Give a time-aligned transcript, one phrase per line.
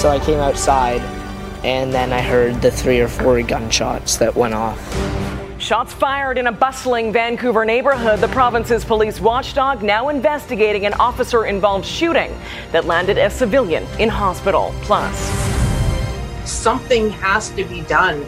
[0.00, 1.02] So I came outside
[1.62, 4.80] and then I heard the three or four gunshots that went off.
[5.60, 8.20] Shots fired in a bustling Vancouver neighborhood.
[8.20, 12.34] The province's police watchdog now investigating an officer involved shooting
[12.72, 14.74] that landed a civilian in hospital.
[14.80, 15.18] Plus,
[16.50, 18.24] something has to be done.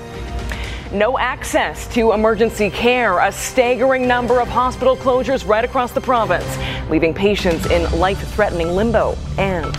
[0.92, 6.58] No access to emergency care, a staggering number of hospital closures right across the province,
[6.90, 9.16] leaving patients in life threatening limbo.
[9.38, 9.74] And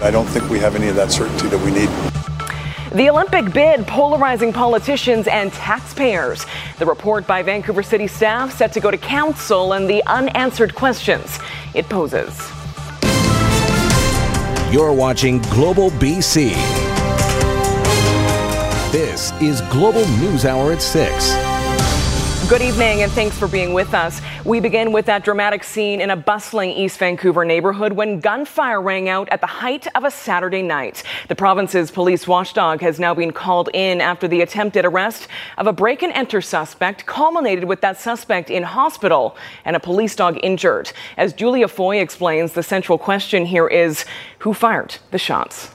[0.00, 1.88] I don't think we have any of that certainty that we need.
[2.92, 6.46] The Olympic bid polarizing politicians and taxpayers.
[6.78, 11.38] The report by Vancouver City staff set to go to council and the unanswered questions
[11.74, 12.38] it poses.
[14.72, 16.52] You're watching Global BC.
[18.92, 21.57] This is Global News Hour at 6.
[22.46, 24.22] Good evening and thanks for being with us.
[24.42, 29.10] We begin with that dramatic scene in a bustling East Vancouver neighborhood when gunfire rang
[29.10, 31.02] out at the height of a Saturday night.
[31.28, 35.74] The province's police watchdog has now been called in after the attempted arrest of a
[35.74, 39.36] break and enter suspect culminated with that suspect in hospital
[39.66, 40.90] and a police dog injured.
[41.18, 44.06] As Julia Foy explains, the central question here is
[44.38, 45.70] who fired the shots?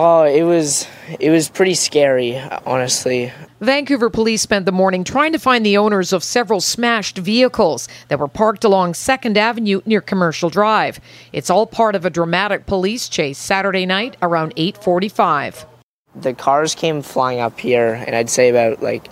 [0.00, 0.86] Oh, it was
[1.18, 3.32] it was pretty scary, honestly.
[3.60, 8.20] Vancouver police spent the morning trying to find the owners of several smashed vehicles that
[8.20, 11.00] were parked along 2nd Avenue near Commercial Drive.
[11.32, 15.66] It's all part of a dramatic police chase Saturday night around 8:45.
[16.14, 19.08] The cars came flying up here and I'd say about like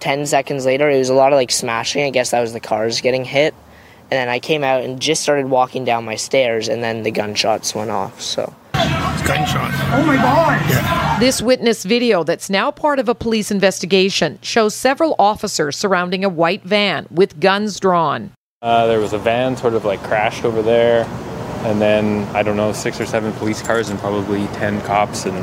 [0.00, 2.02] 10 seconds later it was a lot of like smashing.
[2.02, 3.52] I guess that was the cars getting hit.
[4.10, 7.10] And then I came out and just started walking down my stairs and then the
[7.10, 8.22] gunshots went off.
[8.22, 8.54] So
[9.26, 9.76] gunshots.
[9.92, 10.60] Oh my God.
[10.70, 11.18] Yeah.
[11.20, 16.28] This witness video that's now part of a police investigation shows several officers surrounding a
[16.28, 18.32] white van with guns drawn.
[18.62, 21.04] Uh, there was a van sort of like crashed over there,
[21.64, 25.36] and then I don't know, six or seven police cars and probably 10 cops, and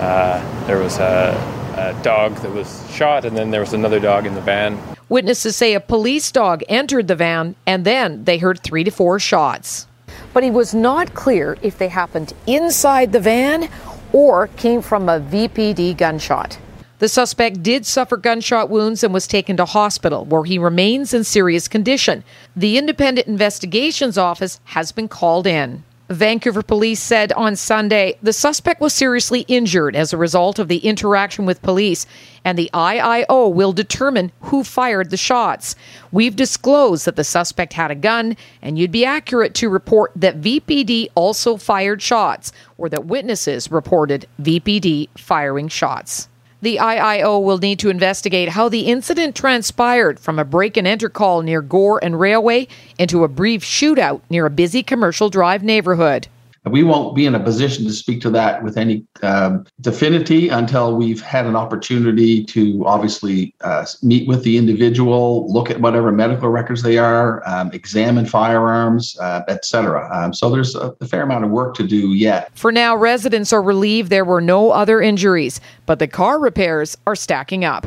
[0.00, 1.34] uh, there was a,
[1.76, 4.78] a dog that was shot, and then there was another dog in the van.
[5.08, 9.18] Witnesses say a police dog entered the van, and then they heard three to four
[9.18, 9.86] shots
[10.32, 13.68] but he was not clear if they happened inside the van
[14.12, 16.58] or came from a VPD gunshot.
[16.98, 21.24] The suspect did suffer gunshot wounds and was taken to hospital, where he remains in
[21.24, 22.24] serious condition.
[22.54, 25.82] The Independent Investigations Office has been called in.
[26.10, 30.78] Vancouver police said on Sunday the suspect was seriously injured as a result of the
[30.78, 32.04] interaction with police,
[32.44, 35.76] and the IIO will determine who fired the shots.
[36.10, 40.40] We've disclosed that the suspect had a gun, and you'd be accurate to report that
[40.40, 46.29] VPD also fired shots, or that witnesses reported VPD firing shots.
[46.62, 51.08] The IIO will need to investigate how the incident transpired from a break and enter
[51.08, 56.28] call near Gore and Railway into a brief shootout near a busy commercial drive neighborhood.
[56.66, 60.94] We won't be in a position to speak to that with any um, definity until
[60.94, 66.50] we've had an opportunity to obviously uh, meet with the individual, look at whatever medical
[66.50, 70.06] records they are, um, examine firearms, uh, etc.
[70.12, 72.50] Um, so there's a, a fair amount of work to do yet.
[72.54, 77.16] For now, residents are relieved there were no other injuries, but the car repairs are
[77.16, 77.86] stacking up.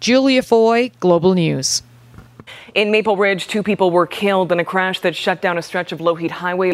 [0.00, 1.82] Julia Foy, Global News.
[2.74, 5.92] In Maple Ridge, two people were killed in a crash that shut down a stretch
[5.92, 6.72] of Lougheed Highway.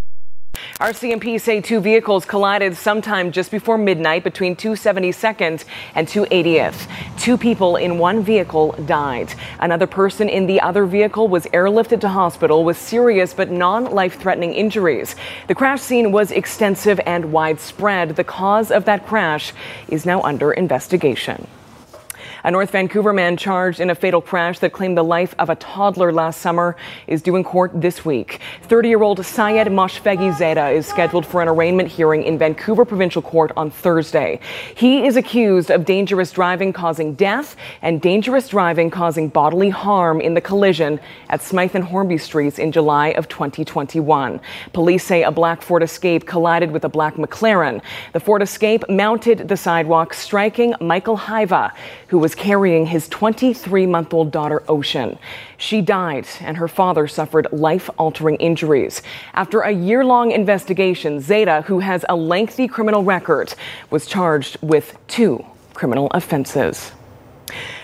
[0.83, 6.91] RCMP say two vehicles collided sometime just before midnight between 272nd and 280th.
[7.17, 9.33] Two people in one vehicle died.
[9.61, 14.19] Another person in the other vehicle was airlifted to hospital with serious but non life
[14.19, 15.15] threatening injuries.
[15.47, 18.17] The crash scene was extensive and widespread.
[18.17, 19.53] The cause of that crash
[19.87, 21.47] is now under investigation.
[22.45, 25.55] A North Vancouver man charged in a fatal crash that claimed the life of a
[25.55, 26.75] toddler last summer
[27.07, 28.41] is due in court this week.
[28.63, 33.23] 30 year old Syed Moshfeghi Zeda is scheduled for an arraignment hearing in Vancouver Provincial
[33.23, 34.41] Court on Thursday.
[34.75, 40.35] He is accused of dangerous driving causing death and dangerous driving causing bodily harm in
[40.35, 40.99] the collision
[41.29, 44.41] at Smithe and Hornby Streets in July of 2021.
[44.73, 47.81] Police say a black Ford Escape collided with a black McLaren.
[48.15, 51.73] The Ford Escape mounted the sidewalk, striking Michael Haiva,
[52.13, 55.19] who was carrying his 23 month old daughter, Ocean.
[55.57, 59.01] She died, and her father suffered life altering injuries.
[59.33, 63.55] After a year long investigation, Zeta, who has a lengthy criminal record,
[63.89, 65.43] was charged with two
[65.73, 66.93] criminal offenses.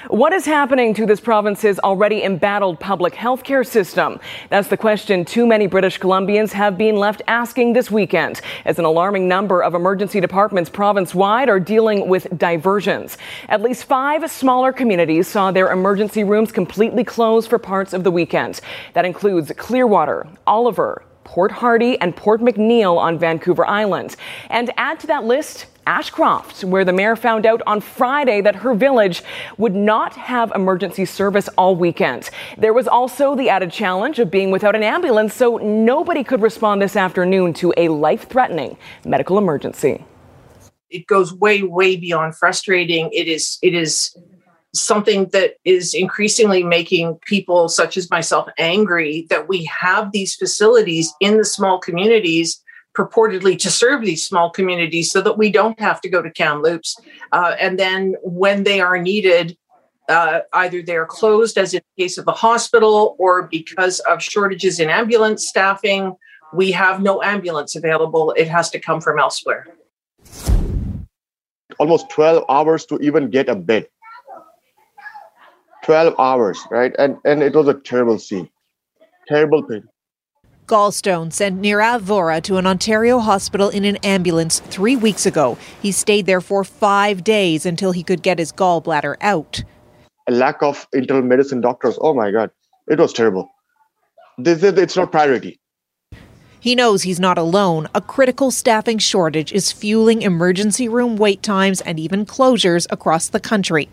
[0.09, 4.21] What is happening to this province's already embattled public health care system?
[4.49, 8.87] That's the question too many British Columbians have been left asking this weekend, as an
[8.87, 13.19] alarming number of emergency departments province wide are dealing with diversions.
[13.49, 18.11] At least five smaller communities saw their emergency rooms completely closed for parts of the
[18.11, 18.61] weekend.
[18.95, 24.17] That includes Clearwater, Oliver, Port Hardy, and Port McNeill on Vancouver Island.
[24.49, 28.75] And add to that list Ashcroft, where the mayor found out on Friday that her
[28.75, 29.23] village
[29.57, 32.29] would not have emergency service all weekend.
[32.59, 36.83] There was also the added challenge of being without an ambulance, so nobody could respond
[36.83, 38.77] this afternoon to a life threatening
[39.07, 40.05] medical emergency.
[40.91, 43.09] It goes way, way beyond frustrating.
[43.15, 44.15] It is, it is
[44.75, 51.15] something that is increasingly making people such as myself angry that we have these facilities
[51.21, 52.63] in the small communities
[52.97, 56.97] purportedly to serve these small communities so that we don't have to go to Kamloops.
[57.33, 59.57] Uh, and then when they are needed,
[60.09, 64.81] uh, either they're closed, as in the case of the hospital, or because of shortages
[64.81, 66.15] in ambulance staffing,
[66.53, 68.33] we have no ambulance available.
[68.37, 69.67] It has to come from elsewhere.
[71.79, 73.87] Almost 12 hours to even get a bed.
[75.85, 76.95] 12 hours, right?
[76.99, 78.51] And and it was a terrible scene.
[79.27, 79.89] Terrible pain.
[80.69, 85.57] Gallstone sent Nirav Vora to an Ontario hospital in an ambulance three weeks ago.
[85.81, 89.63] He stayed there for five days until he could get his gallbladder out.
[90.29, 91.99] A lack of internal medicine doctors.
[92.03, 92.51] Oh my God,
[92.87, 93.49] it was terrible.
[94.37, 95.59] This, it's not priority.
[96.61, 97.89] He knows he's not alone.
[97.95, 103.41] A critical staffing shortage is fueling emergency room wait times and even closures across the
[103.41, 103.89] country.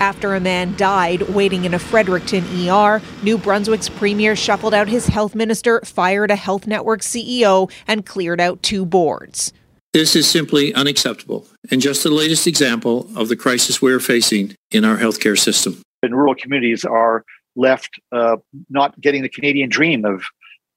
[0.00, 5.06] After a man died waiting in a Fredericton ER, New Brunswick's premier shuffled out his
[5.06, 9.52] health minister, fired a health network CEO, and cleared out two boards.
[9.92, 14.86] This is simply unacceptable and just the latest example of the crisis we're facing in
[14.86, 15.82] our healthcare system.
[16.02, 17.22] And rural communities are
[17.54, 18.36] left uh,
[18.70, 20.24] not getting the Canadian dream of,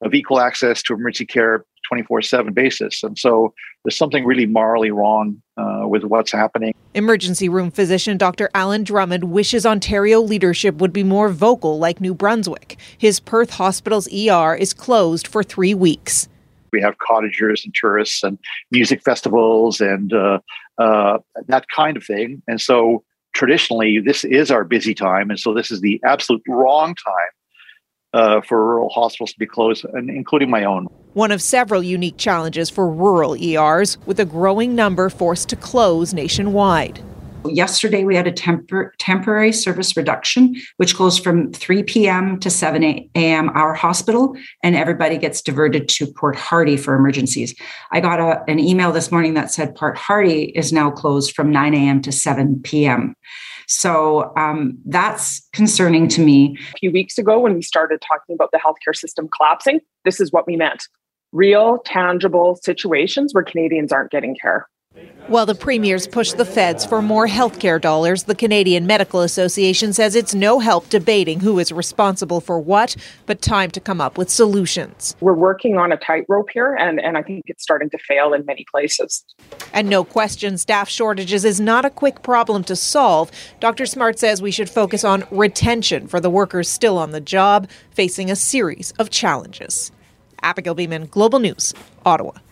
[0.02, 3.04] of equal access to emergency care 24 7 basis.
[3.04, 3.54] And so
[3.84, 6.74] there's something really morally wrong uh, with what's happening.
[6.94, 8.50] Emergency room physician Dr.
[8.52, 12.78] Alan Drummond wishes Ontario leadership would be more vocal like New Brunswick.
[12.98, 16.28] His Perth Hospital's ER is closed for three weeks.
[16.72, 18.38] We have cottagers and tourists and
[18.72, 20.40] music festivals and uh,
[20.78, 22.42] uh, that kind of thing.
[22.48, 23.04] And so
[23.34, 25.30] traditionally, this is our busy time.
[25.30, 27.32] And so this is the absolute wrong time
[28.14, 30.88] uh, for rural hospitals to be closed, and including my own.
[31.14, 36.12] One of several unique challenges for rural ERs, with a growing number forced to close
[36.12, 37.00] nationwide.
[37.44, 42.40] Yesterday, we had a tempor- temporary service reduction, which goes from 3 p.m.
[42.40, 43.48] to 7 a.m.
[43.50, 44.34] our hospital,
[44.64, 47.54] and everybody gets diverted to Port Hardy for emergencies.
[47.92, 51.52] I got a, an email this morning that said Port Hardy is now closed from
[51.52, 52.02] 9 a.m.
[52.02, 53.14] to 7 p.m.
[53.68, 56.58] So um, that's concerning to me.
[56.74, 60.32] A few weeks ago, when we started talking about the healthcare system collapsing, this is
[60.32, 60.88] what we meant
[61.34, 64.66] real, tangible situations where Canadians aren't getting care.
[65.26, 70.14] While the premiers push the feds for more healthcare dollars, the Canadian Medical Association says
[70.14, 72.94] it's no help debating who is responsible for what,
[73.24, 75.16] but time to come up with solutions.
[75.20, 78.44] We're working on a tightrope here, and, and I think it's starting to fail in
[78.44, 79.24] many places.
[79.72, 83.32] And no question, staff shortages is not a quick problem to solve.
[83.60, 83.86] Dr.
[83.86, 88.30] Smart says we should focus on retention for the workers still on the job, facing
[88.30, 89.90] a series of challenges.
[90.44, 91.74] Abigail Bimman, Global News,
[92.04, 92.43] Ottawa.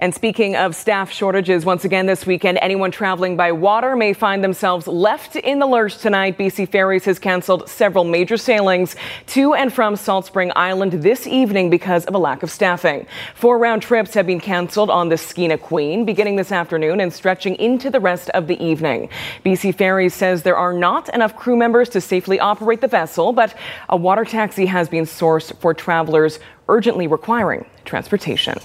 [0.00, 4.42] And speaking of staff shortages, once again this weekend, anyone traveling by water may find
[4.42, 6.38] themselves left in the lurch tonight.
[6.38, 11.68] BC Ferries has canceled several major sailings to and from Salt Spring Island this evening
[11.68, 13.06] because of a lack of staffing.
[13.34, 17.54] Four round trips have been canceled on the Skeena Queen beginning this afternoon and stretching
[17.56, 19.10] into the rest of the evening.
[19.44, 23.54] BC Ferries says there are not enough crew members to safely operate the vessel, but
[23.90, 26.38] a water taxi has been sourced for travelers
[26.70, 28.58] urgently requiring transportation.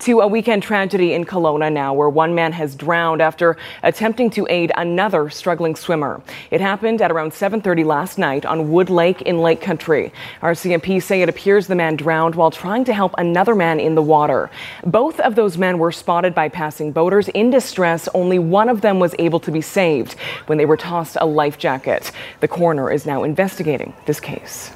[0.00, 4.46] To a weekend tragedy in Kelowna now, where one man has drowned after attempting to
[4.50, 6.20] aid another struggling swimmer.
[6.50, 10.12] It happened at around 7:30 last night on Wood Lake in Lake Country.
[10.42, 14.02] RCMP say it appears the man drowned while trying to help another man in the
[14.02, 14.50] water.
[14.84, 18.08] Both of those men were spotted by passing boaters in distress.
[18.14, 20.16] Only one of them was able to be saved
[20.46, 22.12] when they were tossed a life jacket.
[22.40, 24.72] The coroner is now investigating this case.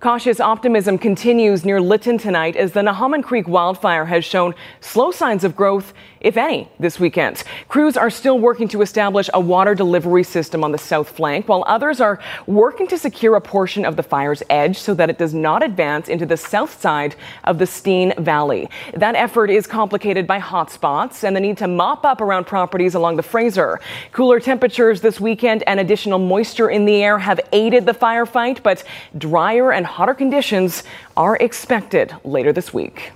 [0.00, 5.44] Cautious optimism continues near Lytton tonight as the Nohomin Creek wildfire has shown slow signs
[5.44, 7.42] of growth, if any, this weekend.
[7.68, 11.64] Crews are still working to establish a water delivery system on the south flank, while
[11.66, 15.32] others are working to secure a portion of the fire's edge so that it does
[15.32, 18.68] not advance into the south side of the Stein Valley.
[18.94, 23.16] That effort is complicated by hotspots and the need to mop up around properties along
[23.16, 23.80] the Fraser.
[24.12, 28.84] Cooler temperatures this weekend and additional moisture in the air have aided the firefight, but
[29.16, 30.82] drier and hotter conditions
[31.16, 33.12] are expected later this week.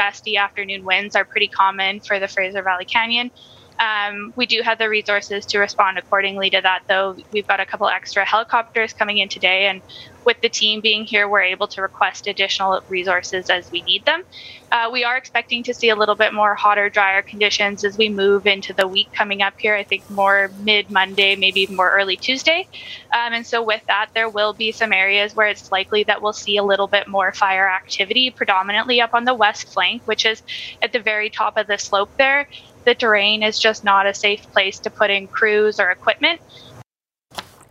[0.00, 3.30] Gusty afternoon winds are pretty common for the Fraser Valley Canyon.
[3.78, 7.16] Um, we do have the resources to respond accordingly to that, though.
[7.32, 9.82] We've got a couple extra helicopters coming in today, and
[10.30, 14.22] with the team being here, we're able to request additional resources as we need them.
[14.70, 18.08] Uh, we are expecting to see a little bit more hotter, drier conditions as we
[18.08, 19.74] move into the week coming up here.
[19.74, 22.68] I think more mid Monday, maybe more early Tuesday.
[23.12, 26.32] Um, and so, with that, there will be some areas where it's likely that we'll
[26.32, 30.44] see a little bit more fire activity, predominantly up on the west flank, which is
[30.80, 32.46] at the very top of the slope there
[32.84, 36.40] the terrain is just not a safe place to put in crews or equipment.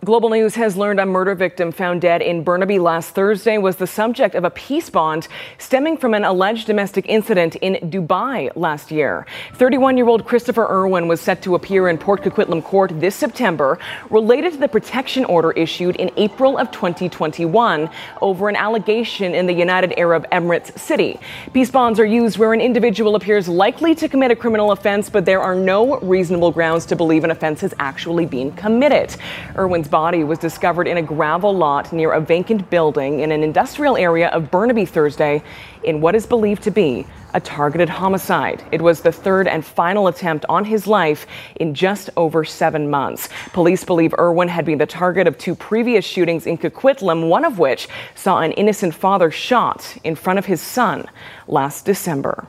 [0.06, 3.86] Global News has learned a murder victim found dead in Burnaby last Thursday was the
[3.86, 5.28] subject of a peace bond
[5.58, 9.28] stemming from an alleged domestic incident in Dubai last year.
[9.56, 13.78] 31 year old Christopher Irwin was set to appear in Port Coquitlam Court this September
[14.10, 17.90] related to the protection order issued in April of 2021
[18.22, 21.20] over an allegation in the United Arab Emirates city.
[21.52, 25.26] Peace bonds are used where an individual appears likely to commit a criminal offense, but
[25.26, 29.14] there are no reasonable grounds to believe an offense has actually been committed.
[29.58, 33.98] Irwin's body was discovered in a gravel lot near a vacant building in an industrial
[33.98, 35.44] area of Burnaby Thursday
[35.84, 38.64] in what is believed to be a targeted homicide.
[38.72, 43.30] It was the third and final attempt on his life in just over seven months.
[43.54, 47.60] Police believe Irwin had been the target of two previous shootings in Coquitlam, one of
[47.60, 51.06] which saw an innocent father shot in front of his son
[51.48, 52.48] last December.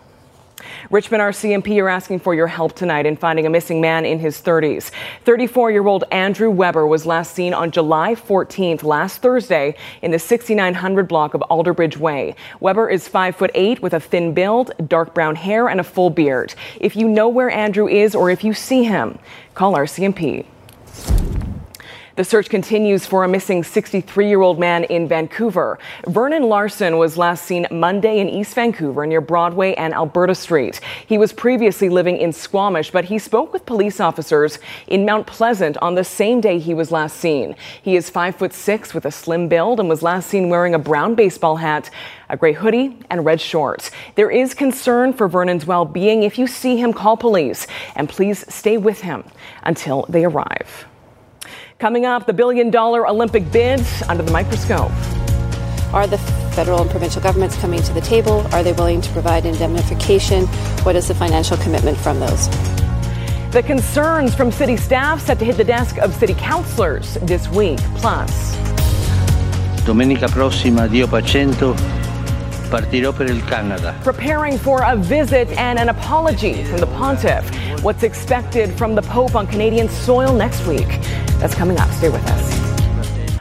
[0.91, 4.41] Richmond RCMP are asking for your help tonight in finding a missing man in his
[4.41, 4.91] 30s.
[5.25, 10.19] 34 year old Andrew Weber was last seen on July 14th, last Thursday, in the
[10.19, 12.35] 6900 block of Alderbridge Way.
[12.61, 16.11] Weber is 5 foot 8 with a thin build, dark brown hair, and a full
[16.11, 16.55] beard.
[16.81, 19.19] If you know where Andrew is or if you see him,
[19.55, 20.47] call RCMP.
[22.21, 25.79] The search continues for a missing 63 year old man in Vancouver.
[26.07, 30.83] Vernon Larson was last seen Monday in East Vancouver near Broadway and Alberta Street.
[31.07, 35.79] He was previously living in Squamish, but he spoke with police officers in Mount Pleasant
[35.79, 37.57] on the same day he was last seen.
[37.81, 40.79] He is five foot six with a slim build and was last seen wearing a
[40.79, 41.89] brown baseball hat,
[42.29, 43.93] a gray hoodie, and red shorts.
[44.17, 46.25] There is concern for Vernon's well being.
[46.25, 49.25] If you see him, call police and please stay with him
[49.63, 50.87] until they arrive.
[51.81, 54.93] Coming up, the billion dollar Olympic bids under the microscope.
[55.95, 56.19] Are the
[56.55, 58.47] federal and provincial governments coming to the table?
[58.53, 60.47] Are they willing to provide indemnification?
[60.85, 62.51] What is the financial commitment from those?
[63.53, 67.79] The concerns from city staff set to hit the desk of city councilors this week.
[67.95, 68.55] Plus,
[69.87, 71.75] Domenica prossima, Dio Pacento,
[72.71, 73.95] partirò per Canada.
[74.03, 77.45] Preparing for a visit and an apology from the pontiff.
[77.83, 80.89] What's expected from the Pope on Canadian soil next week?
[81.41, 81.91] That's coming up.
[81.91, 82.80] Stay with us.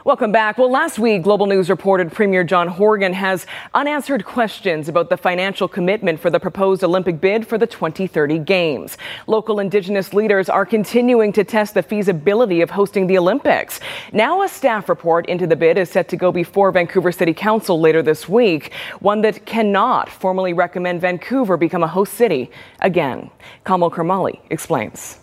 [0.05, 0.57] Welcome back.
[0.57, 5.67] Well, last week, Global News reported Premier John Horgan has unanswered questions about the financial
[5.67, 8.97] commitment for the proposed Olympic bid for the 2030 Games.
[9.27, 13.81] Local Indigenous leaders are continuing to test the feasibility of hosting the Olympics.
[14.13, 17.77] Now, a staff report into the bid is set to go before Vancouver City Council
[17.77, 23.29] later this week, one that cannot formally recommend Vancouver become a host city again.
[23.65, 25.19] Kamal Karamali explains.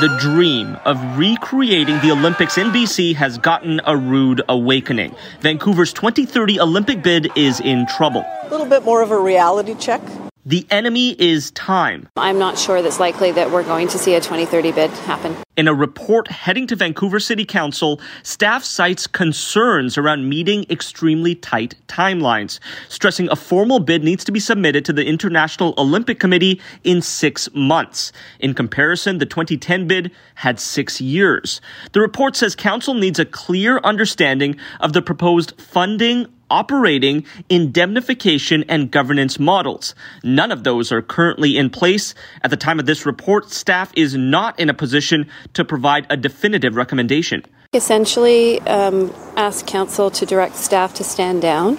[0.00, 5.14] The dream of recreating the Olympics in BC has gotten a rude awakening.
[5.40, 8.24] Vancouver's 2030 Olympic bid is in trouble.
[8.44, 10.00] A little bit more of a reality check.
[10.44, 12.08] The enemy is time.
[12.16, 15.36] I'm not sure that's likely that we're going to see a 2030 bid happen.
[15.56, 21.76] In a report heading to Vancouver City Council, staff cites concerns around meeting extremely tight
[21.86, 22.58] timelines,
[22.88, 27.48] stressing a formal bid needs to be submitted to the International Olympic Committee in six
[27.54, 28.10] months.
[28.40, 31.60] In comparison, the 2010 bid had six years.
[31.92, 38.90] The report says Council needs a clear understanding of the proposed funding, operating, indemnification, and
[38.90, 39.94] governance models.
[40.22, 42.14] None of those are currently in place.
[42.42, 46.16] At the time of this report, staff is not in a position to provide a
[46.16, 47.42] definitive recommendation.
[47.72, 51.78] Essentially, um, ask council to direct staff to stand down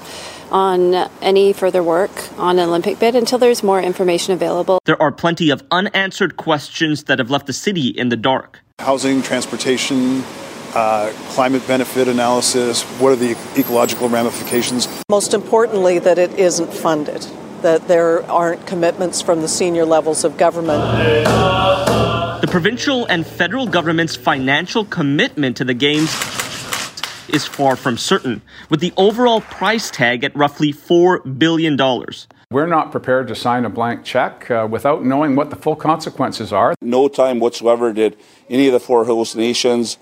[0.51, 4.79] on any further work on an Olympic bid until there's more information available.
[4.85, 8.59] There are plenty of unanswered questions that have left the city in the dark.
[8.79, 10.23] Housing, transportation,
[10.75, 14.87] uh, climate benefit analysis, what are the ecological ramifications.
[15.09, 17.25] Most importantly, that it isn't funded,
[17.61, 20.81] that there aren't commitments from the senior levels of government.
[22.41, 26.09] The provincial and federal government's financial commitment to the Games
[27.29, 31.77] is far from certain, with the overall price tag at roughly $4 billion.
[32.51, 36.53] We're not prepared to sign a blank check uh, without knowing what the full consequences
[36.53, 36.75] are.
[36.81, 38.17] No time whatsoever did
[38.49, 39.97] any of the four host nations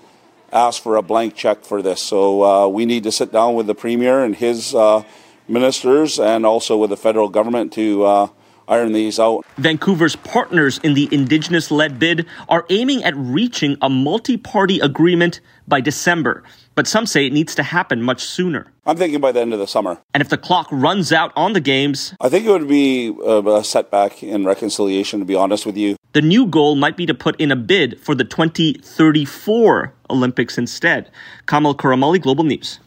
[0.52, 2.00] ask for a blank check for this.
[2.00, 5.02] So uh, we need to sit down with the Premier and his uh,
[5.48, 8.28] ministers and also with the federal government to uh,
[8.68, 9.44] iron these out.
[9.56, 15.40] Vancouver's partners in the Indigenous led bid are aiming at reaching a multi party agreement
[15.66, 16.42] by December,
[16.74, 18.72] but some say it needs to happen much sooner.
[18.86, 19.98] I'm thinking by the end of the summer.
[20.14, 23.62] And if the clock runs out on the games, I think it would be a
[23.62, 25.96] setback in reconciliation, to be honest with you.
[26.12, 31.10] The new goal might be to put in a bid for the 2034 Olympics instead.
[31.46, 32.80] Kamal Karamali, Global News.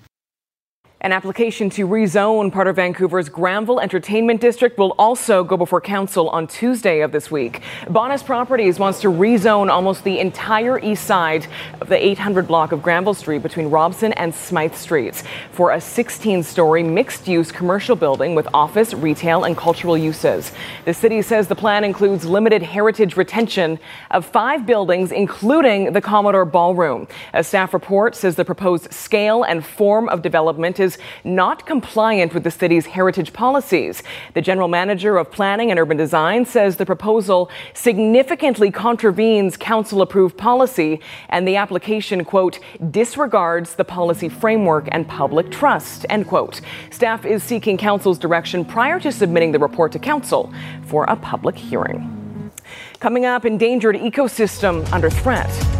[1.06, 6.30] An application to rezone part of Vancouver's Granville Entertainment District will also go before council
[6.30, 7.62] on Tuesday of this week.
[7.84, 11.46] Bonnis Properties wants to rezone almost the entire east side
[11.80, 16.42] of the 800 block of Granville Street between Robson and Smithe Streets for a 16
[16.42, 20.54] story mixed use commercial building with office, retail, and cultural uses.
[20.86, 23.78] The city says the plan includes limited heritage retention
[24.10, 27.08] of five buildings, including the Commodore Ballroom.
[27.36, 32.44] A staff report says the proposed scale and form of development is not compliant with
[32.44, 34.04] the city's heritage policies.
[34.34, 40.38] The general manager of planning and urban design says the proposal significantly contravenes council approved
[40.38, 42.60] policy and the application, quote,
[42.92, 46.62] disregards the policy framework and public trust, end quote.
[46.92, 50.54] Staff is seeking council's direction prior to submitting the report to council
[50.86, 52.52] for a public hearing.
[53.00, 55.75] Coming up, endangered ecosystem under threat.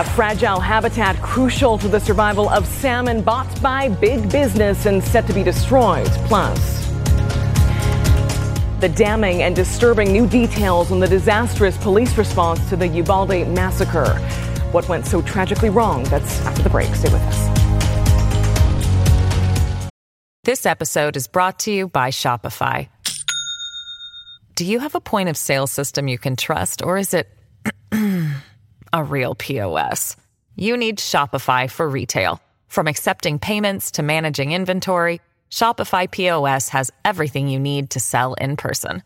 [0.00, 5.26] A fragile habitat crucial to the survival of salmon bought by big business and set
[5.26, 6.06] to be destroyed.
[6.24, 6.86] Plus,
[8.80, 14.14] the damning and disturbing new details on the disastrous police response to the Uvalde massacre.
[14.72, 16.04] What went so tragically wrong?
[16.04, 16.94] That's after the break.
[16.94, 17.50] Stay with us.
[20.44, 22.88] This episode is brought to you by Shopify.
[24.54, 27.28] Do you have a point of sale system you can trust, or is it
[28.92, 30.16] a real POS?
[30.56, 32.42] You need Shopify for retail.
[32.68, 38.56] From accepting payments to managing inventory, Shopify POS has everything you need to sell in
[38.56, 39.02] person.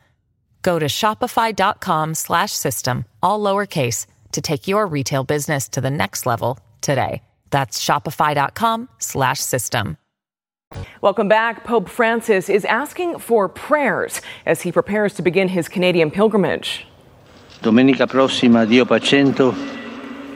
[0.62, 7.22] Go to shopify.com/system all lowercase to take your retail business to the next level today.
[7.50, 9.96] That's shopify.com/system.
[11.00, 11.64] Welcome back.
[11.64, 16.84] Pope Francis is asking for prayers as he prepares to begin his Canadian pilgrimage.
[17.62, 19.54] Domenica prossima, Dio Pacento,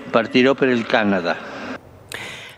[0.08, 1.36] partirò per Canada.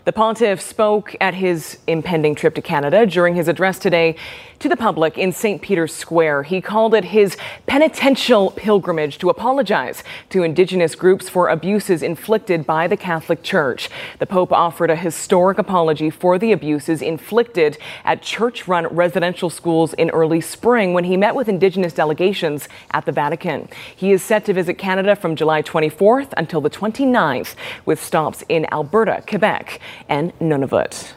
[0.03, 4.15] The pontiff spoke at his impending trip to Canada during his address today
[4.61, 5.61] to the public in St.
[5.61, 6.43] Peter's Square.
[6.43, 12.87] He called it his penitential pilgrimage to apologize to Indigenous groups for abuses inflicted by
[12.87, 13.89] the Catholic Church.
[14.19, 19.93] The Pope offered a historic apology for the abuses inflicted at church run residential schools
[19.93, 23.67] in early spring when he met with Indigenous delegations at the Vatican.
[23.95, 28.71] He is set to visit Canada from July 24th until the 29th, with stops in
[28.71, 31.13] Alberta, Quebec, and Nunavut.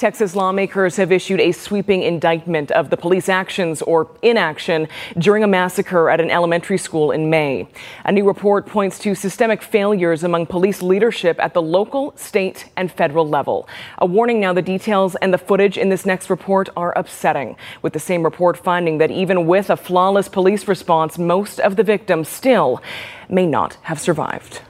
[0.00, 5.46] Texas lawmakers have issued a sweeping indictment of the police actions or inaction during a
[5.46, 7.68] massacre at an elementary school in May.
[8.06, 12.90] A new report points to systemic failures among police leadership at the local, state, and
[12.90, 13.68] federal level.
[13.98, 17.92] A warning now the details and the footage in this next report are upsetting, with
[17.92, 22.26] the same report finding that even with a flawless police response, most of the victims
[22.26, 22.82] still
[23.28, 24.62] may not have survived.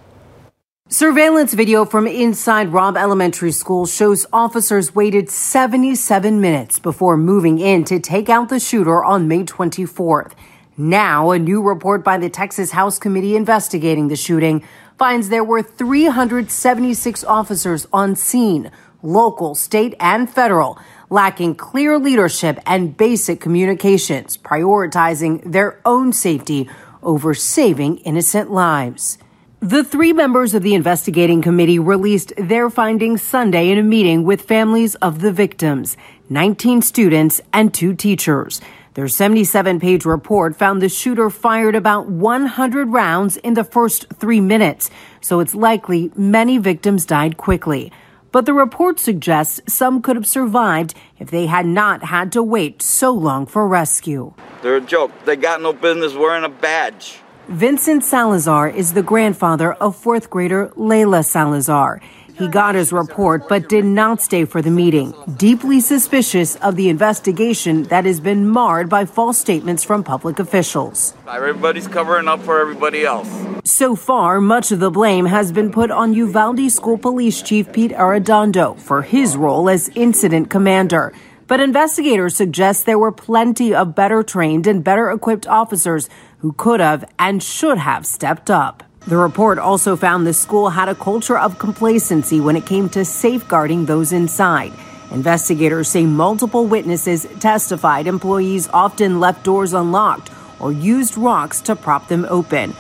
[0.93, 7.85] Surveillance video from inside Robb Elementary School shows officers waited 77 minutes before moving in
[7.85, 10.33] to take out the shooter on May 24th.
[10.77, 14.65] Now, a new report by the Texas House Committee investigating the shooting
[14.99, 18.69] finds there were 376 officers on scene,
[19.01, 20.77] local, state, and federal,
[21.09, 26.69] lacking clear leadership and basic communications, prioritizing their own safety
[27.01, 29.19] over saving innocent lives.
[29.63, 34.41] The three members of the investigating committee released their findings Sunday in a meeting with
[34.41, 35.99] families of the victims,
[36.31, 38.63] 19 students and two teachers.
[38.95, 44.41] Their 77 page report found the shooter fired about 100 rounds in the first three
[44.41, 44.89] minutes,
[45.21, 47.93] so it's likely many victims died quickly.
[48.33, 52.81] But the report suggests some could have survived if they had not had to wait
[52.81, 54.33] so long for rescue.
[54.63, 55.13] They're a joke.
[55.27, 57.21] They got no business wearing a badge.
[57.51, 62.01] Vincent Salazar is the grandfather of fourth grader Layla Salazar.
[62.39, 66.89] He got his report but did not stay for the meeting, deeply suspicious of the
[66.89, 71.13] investigation that has been marred by false statements from public officials.
[71.29, 73.29] Everybody's covering up for everybody else.
[73.65, 77.91] So far, much of the blame has been put on Uvalde School Police Chief Pete
[77.91, 81.13] Arredondo for his role as incident commander.
[81.51, 86.09] But investigators suggest there were plenty of better trained and better equipped officers
[86.39, 88.85] who could have and should have stepped up.
[89.09, 93.05] The report also found the school had a culture of complacency when it came to
[93.05, 94.73] safeguarding those inside.
[95.11, 102.07] Investigators say multiple witnesses testified employees often left doors unlocked or used rocks to prop
[102.07, 102.77] them open.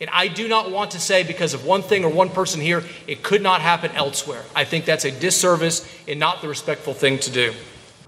[0.00, 2.84] And I do not want to say because of one thing or one person here,
[3.06, 4.44] it could not happen elsewhere.
[4.56, 7.52] I think that's a disservice and not the respectful thing to do.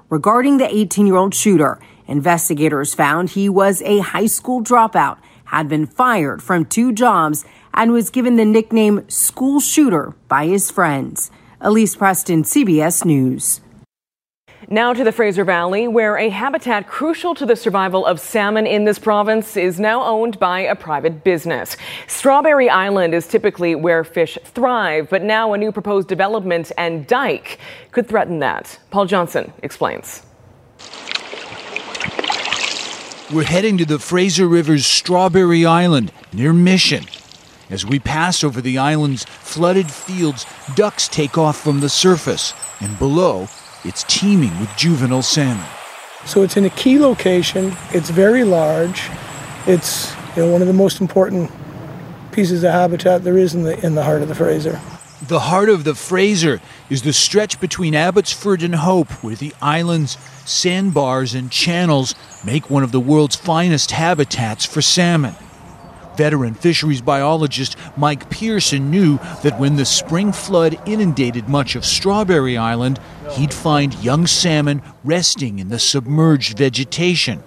[0.09, 5.69] Regarding the 18 year old shooter, investigators found he was a high school dropout, had
[5.69, 11.33] been fired from two jobs, and was given the nickname School Shooter by his friends.
[11.61, 13.61] Elise Preston, CBS News.
[14.69, 18.85] Now to the Fraser Valley, where a habitat crucial to the survival of salmon in
[18.85, 21.77] this province is now owned by a private business.
[22.09, 27.61] Strawberry Island is typically where fish thrive, but now a new proposed development and dike
[27.93, 28.81] could threaten that.
[28.91, 30.23] Paul Johnson explains.
[33.33, 37.05] We're heading to the Fraser River's Strawberry Island near Mission.
[37.71, 42.99] As we pass over the island's flooded fields, ducks take off from the surface, and
[42.99, 43.47] below,
[43.87, 45.65] it's teeming with juvenile salmon.
[46.25, 47.75] So it's in a key location.
[47.91, 49.09] It's very large.
[49.67, 51.51] It's you know one of the most important
[52.33, 54.81] pieces of habitat there is in the in the heart of the Fraser.
[55.27, 60.19] The heart of the Fraser is the stretch between Abbotsford and Hope, where the island's
[60.45, 65.35] sandbars and channels make one of the world's finest habitats for salmon.
[66.17, 72.57] Veteran fisheries biologist Mike Pearson knew that when the spring flood inundated much of Strawberry
[72.57, 72.99] Island,
[73.33, 77.43] he'd find young salmon resting in the submerged vegetation.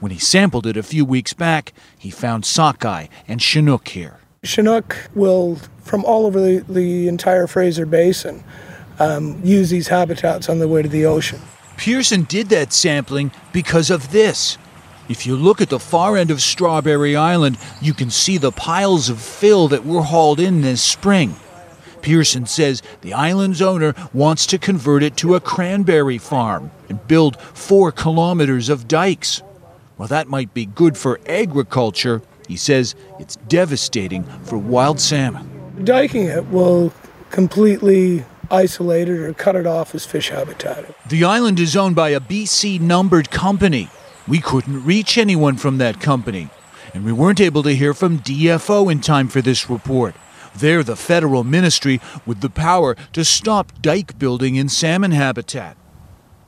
[0.00, 4.20] When he sampled it a few weeks back, he found sockeye and chinook here.
[4.44, 8.44] Chinook will, from all over the, the entire Fraser Basin,
[8.98, 11.40] um, use these habitats on the way to the ocean.
[11.76, 14.58] Pearson did that sampling because of this.
[15.08, 19.08] If you look at the far end of Strawberry Island, you can see the piles
[19.08, 21.36] of fill that were hauled in this spring.
[22.02, 27.40] Pearson says the island's owner wants to convert it to a cranberry farm and build
[27.40, 29.42] four kilometers of dikes.
[29.96, 35.48] While that might be good for agriculture, he says it's devastating for wild salmon.
[35.84, 36.92] Diking it will
[37.30, 40.94] completely isolate it or cut it off as fish habitat.
[41.08, 43.88] The island is owned by a BC numbered company.
[44.28, 46.48] We couldn't reach anyone from that company,
[46.92, 50.16] and we weren't able to hear from DFO in time for this report.
[50.54, 55.76] They're the federal ministry with the power to stop dike building in salmon habitat.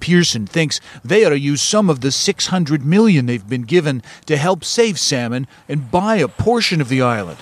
[0.00, 4.36] Pearson thinks they ought to use some of the 600 million they've been given to
[4.36, 7.38] help save salmon and buy a portion of the island.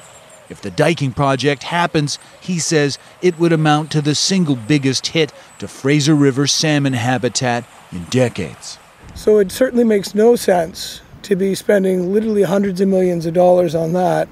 [0.48, 5.32] If the diking project happens, he says it would amount to the single biggest hit
[5.58, 8.78] to Fraser River salmon habitat in decades.
[9.16, 13.74] So it certainly makes no sense to be spending literally hundreds of millions of dollars
[13.74, 14.28] on that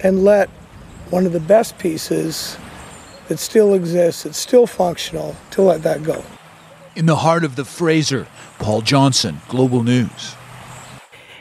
[0.00, 0.48] and let
[1.10, 2.56] one of the best pieces
[3.26, 6.24] that still exists, that's still functional, to let that go.
[6.96, 10.34] In the heart of the Fraser, Paul Johnson, Global News.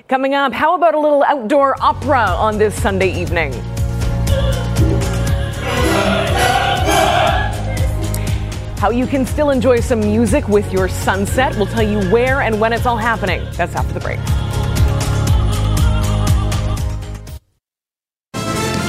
[0.07, 3.53] Coming up, how about a little outdoor opera on this Sunday evening?
[8.77, 11.55] How you can still enjoy some music with your sunset.
[11.55, 13.43] We'll tell you where and when it's all happening.
[13.53, 14.19] That's after the break.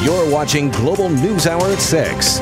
[0.05, 2.41] You're watching Global News Hour at 6.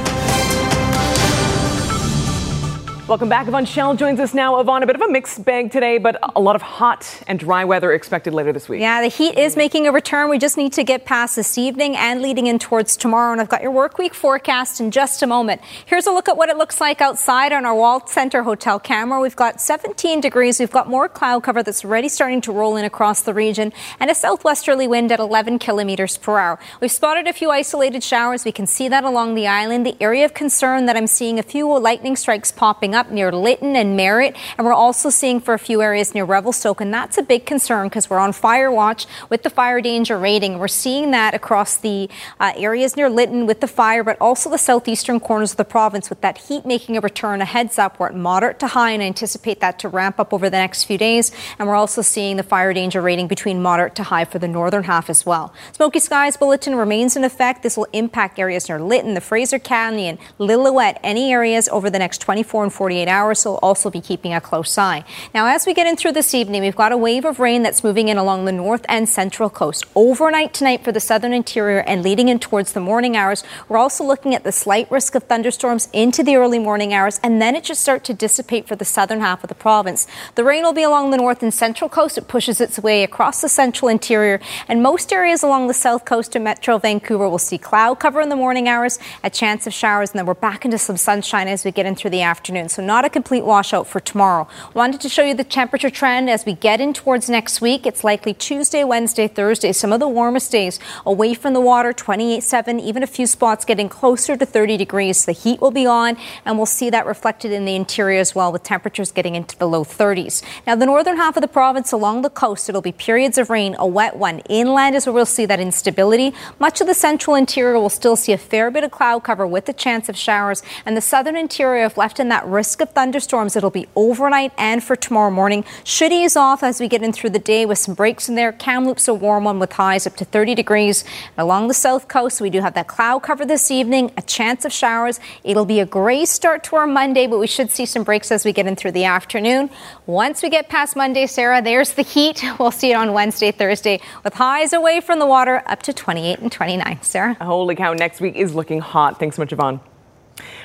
[3.09, 3.47] Welcome back.
[3.47, 4.59] Yvonne Schalle joins us now.
[4.59, 7.65] Yvonne, a bit of a mixed bag today, but a lot of hot and dry
[7.65, 8.81] weather expected later this week.
[8.81, 10.29] Yeah, the heat is making a return.
[10.29, 13.31] We just need to get past this evening and leading in towards tomorrow.
[13.31, 15.61] And I've got your work week forecast in just a moment.
[15.85, 19.21] Here's a look at what it looks like outside on our Wall Centre Hotel camera.
[19.21, 20.59] We've got 17 degrees.
[20.59, 24.11] We've got more cloud cover that's already starting to roll in across the region and
[24.11, 26.59] a southwesterly wind at 11 kilometers per hour.
[26.81, 28.45] We've spotted a few isolated showers.
[28.45, 29.87] We can see that along the island.
[29.87, 33.77] The area of concern that I'm seeing a few lightning strikes popping up near Lytton
[33.77, 34.37] and Merritt.
[34.57, 36.81] And we're also seeing for a few areas near Revelstoke.
[36.81, 40.59] And that's a big concern because we're on fire watch with the fire danger rating.
[40.59, 42.09] We're seeing that across the
[42.41, 46.09] uh, areas near Lytton with the fire, but also the southeastern corners of the province
[46.09, 47.41] with that heat making a return.
[47.41, 50.33] A heads up, we're at moderate to high and I anticipate that to ramp up
[50.33, 51.33] over the next few days.
[51.59, 54.85] And we're also seeing the fire danger rating between moderate to high for the northern
[54.85, 55.53] half as well.
[55.73, 57.63] Smoky skies bulletin remains in effect.
[57.63, 62.21] This will impact areas near Lytton, the Fraser Canyon, Lillooet, any areas over the next
[62.21, 63.41] 24 and 48 hours.
[63.41, 65.03] So we'll also be keeping a close eye.
[65.35, 67.83] Now, as we get in through this evening, we've got a wave of rain that's
[67.83, 69.85] moving in along the north and central coast.
[69.97, 73.43] Overnight tonight for the southern interior and leading in towards the morning hours.
[73.69, 77.43] We're also looking at the slight risk of thunderstorms into the early morning hours, and
[77.43, 80.07] then it should start to dissipate for the southern half of the province.
[80.37, 82.17] The rain will be along the north and central coast.
[82.17, 86.37] It pushes its way across the central interior, and most areas along the south coast
[86.37, 90.11] of Metro Vancouver will see cloud cover in the morning hours, a chance of showers,
[90.11, 92.69] and then we're back into some sunshine as we get in through the afternoon.
[92.77, 94.47] So, not a complete washout for tomorrow.
[94.75, 97.87] Wanted to show you the temperature trend as we get in towards next week.
[97.87, 102.43] It's likely Tuesday, Wednesday, Thursday, some of the warmest days away from the water, 28,
[102.43, 105.25] 7, even a few spots getting closer to 30 degrees.
[105.25, 108.53] The heat will be on, and we'll see that reflected in the interior as well,
[108.53, 110.43] with temperatures getting into the low 30s.
[110.67, 113.75] Now, the northern half of the province along the coast, it'll be periods of rain,
[113.79, 114.41] a wet one.
[114.51, 116.35] Inland is where we'll see that instability.
[116.59, 119.65] Much of the central interior will still see a fair bit of cloud cover with
[119.65, 123.57] the chance of showers, and the southern interior, if left in that risk of thunderstorms,
[123.57, 125.65] it'll be overnight and for tomorrow morning.
[125.85, 128.53] Should ease off as we get in through the day with some breaks in there.
[128.53, 131.05] Kamloops a warm one with highs up to 30 degrees.
[131.37, 134.65] And along the south coast, we do have that cloud cover this evening, a chance
[134.65, 135.21] of showers.
[135.45, 138.45] It'll be a gray start to our Monday, but we should see some breaks as
[138.45, 139.71] we get in through the afternoon.
[140.07, 142.45] Once we get past Monday, Sarah, there's the heat.
[142.59, 146.39] We'll see it on Wednesday, Thursday, with highs away from the water up to 28
[146.39, 146.99] and 29.
[147.03, 147.35] Sarah?
[147.35, 149.19] Holy cow, next week is looking hot.
[149.19, 149.81] Thanks so much, Yvonne.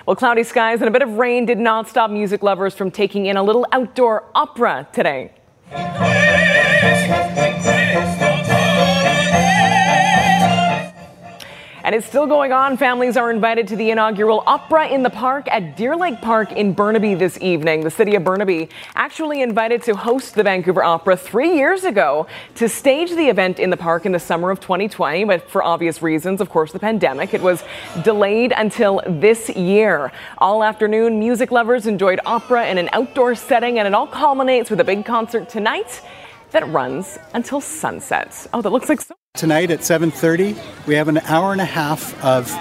[0.06, 3.28] Well, cloudy skies and a bit of rain did not stop music lovers from taking
[3.28, 5.32] in a little outdoor opera today.
[11.84, 12.78] And it's still going on.
[12.78, 16.74] Families are invited to the inaugural Opera in the Park at Deer Lake Park in
[16.74, 17.84] Burnaby this evening.
[17.84, 22.70] The city of Burnaby actually invited to host the Vancouver Opera three years ago to
[22.70, 25.24] stage the event in the park in the summer of 2020.
[25.24, 27.64] But for obvious reasons, of course, the pandemic, it was
[28.04, 30.12] delayed until this year.
[30.38, 34.80] All afternoon, music lovers enjoyed opera in an outdoor setting, and it all culminates with
[34.80, 36.02] a big concert tonight
[36.52, 38.48] that runs until sunset.
[38.54, 39.16] Oh, that looks like so.
[39.36, 42.52] Tonight at 7:30, we have an hour and a half of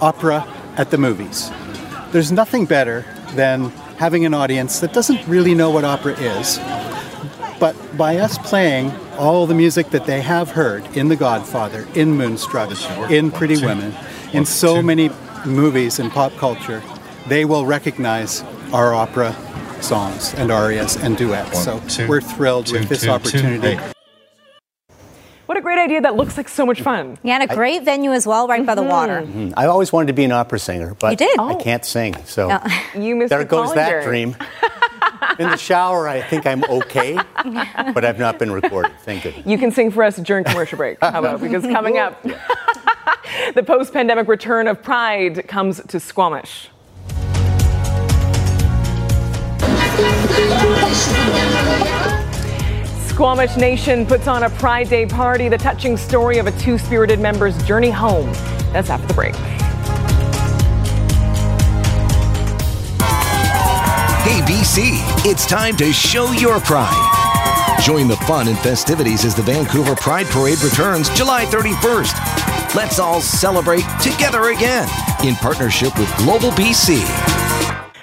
[0.00, 1.50] opera at the movies.
[2.12, 3.04] There's nothing better
[3.34, 6.58] than having an audience that doesn't really know what opera is,
[7.58, 12.16] but by us playing all the music that they have heard in The Godfather, in
[12.16, 12.70] Moonstruck,
[13.10, 13.94] in Pretty Women,
[14.32, 15.10] in so many
[15.46, 16.82] movies and pop culture,
[17.28, 19.34] they will recognize our opera
[19.82, 21.64] songs and arias and duets.
[21.64, 23.78] So we're thrilled with this opportunity.
[25.46, 26.00] What a great idea.
[26.00, 27.18] That looks like so much fun.
[27.22, 29.22] Yeah, and a great venue as well, right by the water.
[29.22, 29.52] Mhm.
[29.56, 31.38] I always wanted to be an opera singer, but You did?
[31.38, 31.56] I Oh.
[31.56, 32.16] can't sing.
[32.24, 32.60] So No.
[33.00, 34.34] You missed there the goes that dream.
[35.38, 37.18] In the shower, I think I'm okay,
[37.94, 38.92] but I've not been recorded.
[39.04, 39.46] Thank goodness.
[39.46, 40.98] You can sing for us during commercial break.
[41.00, 41.40] How about?
[41.40, 42.22] Because coming up,
[43.54, 46.70] the post pandemic return of Pride comes to Squamish.
[53.08, 57.18] Squamish Nation puts on a Pride Day party, the touching story of a two spirited
[57.18, 58.30] member's journey home.
[58.72, 59.34] That's after the break.
[64.26, 67.12] ABC, it's time to show your pride.
[67.82, 72.74] Join the fun and festivities as the Vancouver Pride Parade returns July 31st.
[72.74, 74.88] Let's all celebrate together again
[75.24, 77.45] in partnership with Global BC.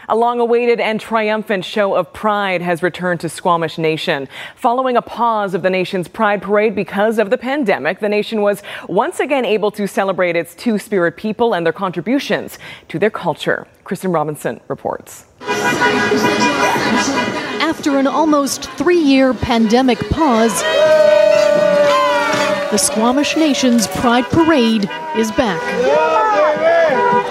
[0.09, 4.27] A long awaited and triumphant show of pride has returned to Squamish Nation.
[4.55, 8.61] Following a pause of the nation's Pride Parade because of the pandemic, the nation was
[8.89, 13.65] once again able to celebrate its two spirit people and their contributions to their culture.
[13.85, 15.23] Kristen Robinson reports.
[17.61, 20.61] After an almost three year pandemic pause,
[22.71, 26.32] the Squamish Nation's Pride Parade is back.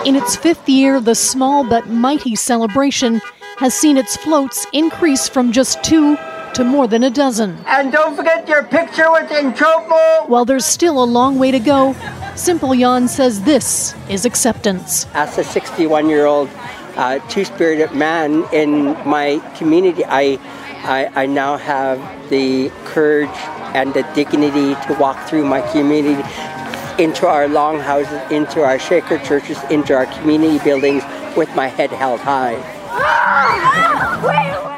[0.04, 3.20] In its fifth year, the small but mighty celebration
[3.58, 6.16] has seen its floats increase from just two
[6.54, 7.56] to more than a dozen.
[7.66, 10.28] And don't forget your picture with Intropo.
[10.28, 11.94] While there's still a long way to go,
[12.34, 15.06] Sempulyan says this is acceptance.
[15.14, 16.50] As a 61 year old
[16.96, 20.40] uh, two spirited man in my community, I,
[20.82, 23.30] I, I now have the courage
[23.72, 26.22] and the dignity to walk through my community
[27.02, 31.02] into our longhouses, into our shaker churches, into our community buildings
[31.36, 32.54] with my head held high.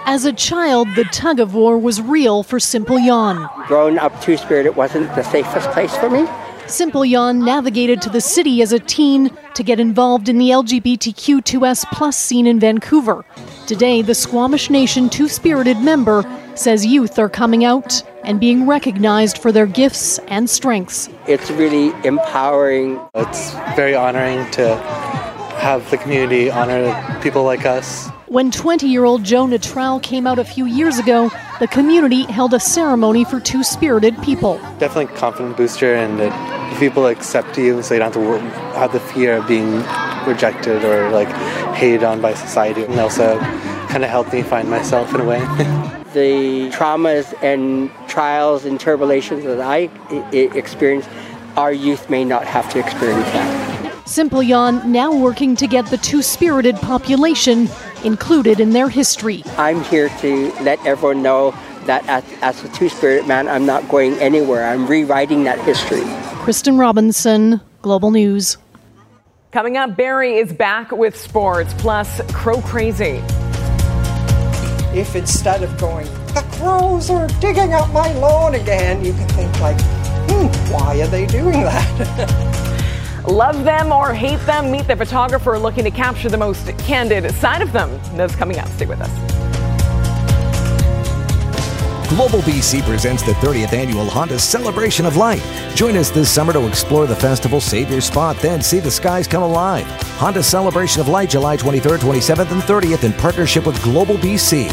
[0.06, 3.66] As a child, the tug of war was real for Sempulyan.
[3.66, 6.24] Growing up Two Spirit, it wasn't the safest place for me.
[6.66, 12.16] Sempulyan navigated to the city as a teen to get involved in the LGBTQ2S plus
[12.16, 13.22] scene in Vancouver.
[13.66, 19.38] Today, the Squamish Nation Two Spirited member says youth are coming out and being recognized
[19.38, 21.08] for their gifts and strengths.
[21.26, 23.00] It's really empowering.
[23.14, 24.76] It's very honoring to
[25.64, 28.08] have the community honor people like us.
[28.26, 32.52] When 20 year old Joe Natral came out a few years ago, the community held
[32.52, 34.58] a ceremony for two spirited people.
[34.78, 38.38] Definitely a confidence booster, and it, people accept you so you don't have to
[38.78, 39.84] have the fear of being
[40.26, 41.28] rejected or like
[41.76, 42.84] hated on by society.
[42.84, 43.38] And also
[43.88, 46.00] kind of helped me find myself in a way.
[46.14, 49.90] the traumas and trials and tribulations that I
[50.32, 51.10] experienced,
[51.56, 53.74] our youth may not have to experience that.
[54.06, 57.68] Sempulyan now working to get the two spirited population
[58.04, 59.42] included in their history.
[59.56, 61.54] I'm here to let everyone know
[61.86, 64.66] that as, as a two spirit man, I'm not going anywhere.
[64.66, 66.02] I'm rewriting that history.
[66.42, 68.56] Kristen Robinson, Global News.
[69.52, 73.22] Coming up, Barry is back with sports, plus Crow Crazy.
[74.94, 79.60] If instead of going, the crows are digging up my lawn again, you can think
[79.60, 79.80] like,
[80.30, 83.24] hmm, why are they doing that?
[83.28, 87.60] Love them or hate them, meet the photographer looking to capture the most candid side
[87.60, 87.90] of them.
[88.16, 88.68] That's coming up.
[88.68, 89.53] Stay with us.
[92.14, 95.42] Global BC presents the 30th annual Honda Celebration of Light.
[95.74, 99.26] Join us this summer to explore the festival, save your spot, then see the skies
[99.26, 99.84] come alive.
[100.18, 104.70] Honda Celebration of Light, July 23rd, 27th, and 30th in partnership with Global BC.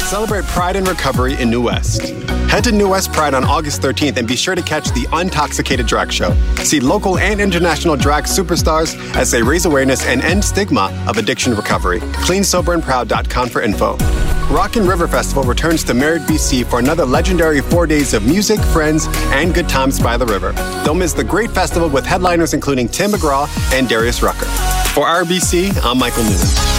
[0.00, 2.12] Celebrate Pride and Recovery in New West.
[2.48, 5.86] Head to New West Pride on August 13th and be sure to catch the Untoxicated
[5.86, 6.32] Drag Show.
[6.62, 11.54] See local and international drag superstars as they raise awareness and end stigma of addiction
[11.54, 12.00] recovery.
[12.00, 13.96] CleanSoberAndProud.com for info.
[14.48, 18.60] Rock and River Festival returns to Merritt, BC for another legendary four days of music,
[18.60, 20.52] friends, and good times by the river.
[20.84, 24.46] Don't miss the great festival with headliners including Tim McGraw and Darius Rucker.
[24.94, 26.75] For RBC, I'm Michael Newman.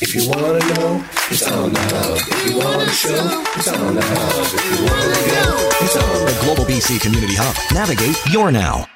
[0.00, 2.18] If you wanna know, it's on the hub.
[2.18, 4.46] If you wanna show, it's on the hub.
[4.54, 7.56] If you wanna go, it's on the Global BC Community Hub.
[7.74, 8.86] Navigate your now.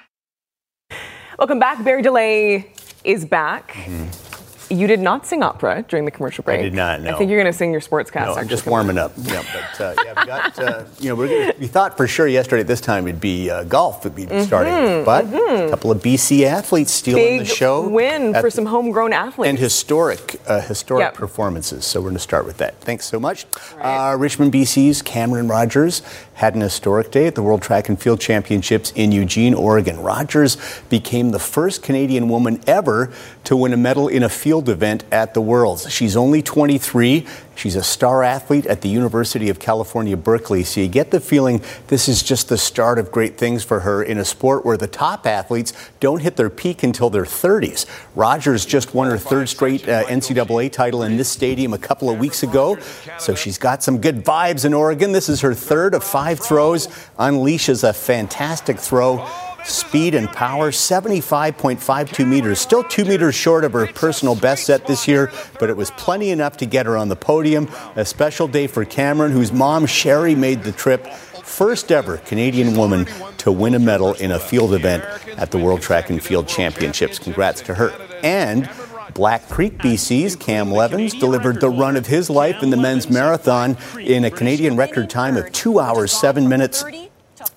[1.40, 1.82] Welcome back.
[1.82, 2.70] Barry DeLay
[3.02, 3.72] is back.
[3.72, 4.31] Mm-hmm.
[4.72, 6.60] You did not sing opera during the commercial break.
[6.60, 7.02] I did not.
[7.02, 7.14] No.
[7.14, 8.26] I think you're going to sing your sportscast.
[8.26, 9.12] No, I'm just warming up.
[9.16, 10.58] Yeah, but uh, yeah, we got.
[10.58, 13.64] Uh, you know, gonna, we thought for sure yesterday at this time it'd be uh,
[13.64, 15.66] golf would be mm-hmm, starting, but mm-hmm.
[15.66, 17.88] a couple of BC athletes stealing Big the show.
[17.88, 21.14] Win for some homegrown athletes and historic, uh, historic yep.
[21.14, 21.84] performances.
[21.84, 22.80] So we're going to start with that.
[22.80, 23.46] Thanks so much.
[23.76, 24.12] Right.
[24.12, 26.02] Uh, Richmond, BC's Camryn Rogers
[26.34, 30.00] had an historic day at the World Track and Field Championships in Eugene, Oregon.
[30.00, 30.56] Rogers
[30.88, 33.12] became the first Canadian woman ever
[33.44, 35.90] to win a medal in a field event at the Worlds.
[35.90, 37.26] She's only 23.
[37.54, 40.64] She's a star athlete at the University of California, Berkeley.
[40.64, 44.02] So you get the feeling this is just the start of great things for her
[44.02, 47.86] in a sport where the top athletes don't hit their peak until their 30s.
[48.14, 52.18] Rogers just won her third straight uh, NCAA title in this stadium a couple of
[52.18, 52.78] weeks ago.
[53.18, 55.12] So she's got some good vibes in Oregon.
[55.12, 56.86] This is her third of five throws,
[57.18, 59.28] unleashes a fantastic throw
[59.64, 62.58] speed and power, 75.52 meters.
[62.58, 66.30] Still two meters short of her personal best set this year, but it was plenty
[66.30, 67.68] enough to get her on the podium.
[67.96, 71.06] A special day for Camryn, whose mom, Sherry, made the trip.
[71.42, 73.06] First ever Canadian woman
[73.38, 75.04] to win a medal in a field event
[75.36, 77.18] at the World Track and Field Championships.
[77.18, 77.92] Congrats to her.
[78.22, 78.70] And
[79.14, 83.76] Black Creek BC's Cam Levins delivered the run of his life in the men's marathon
[84.00, 86.84] in a Canadian record time of 2 hours, 7 minutes,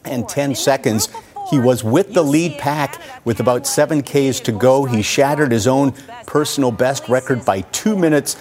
[0.03, 1.07] and 10 seconds.
[1.49, 4.85] He was with the lead pack with about seven Ks to go.
[4.85, 5.93] He shattered his own
[6.25, 8.35] personal best record by two minutes.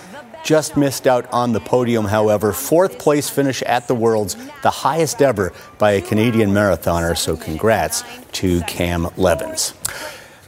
[0.44, 2.52] Just missed out on the podium, however.
[2.52, 7.16] Fourth place finish at the Worlds, the highest ever by a Canadian marathoner.
[7.16, 9.72] So, congrats to Cam Levins.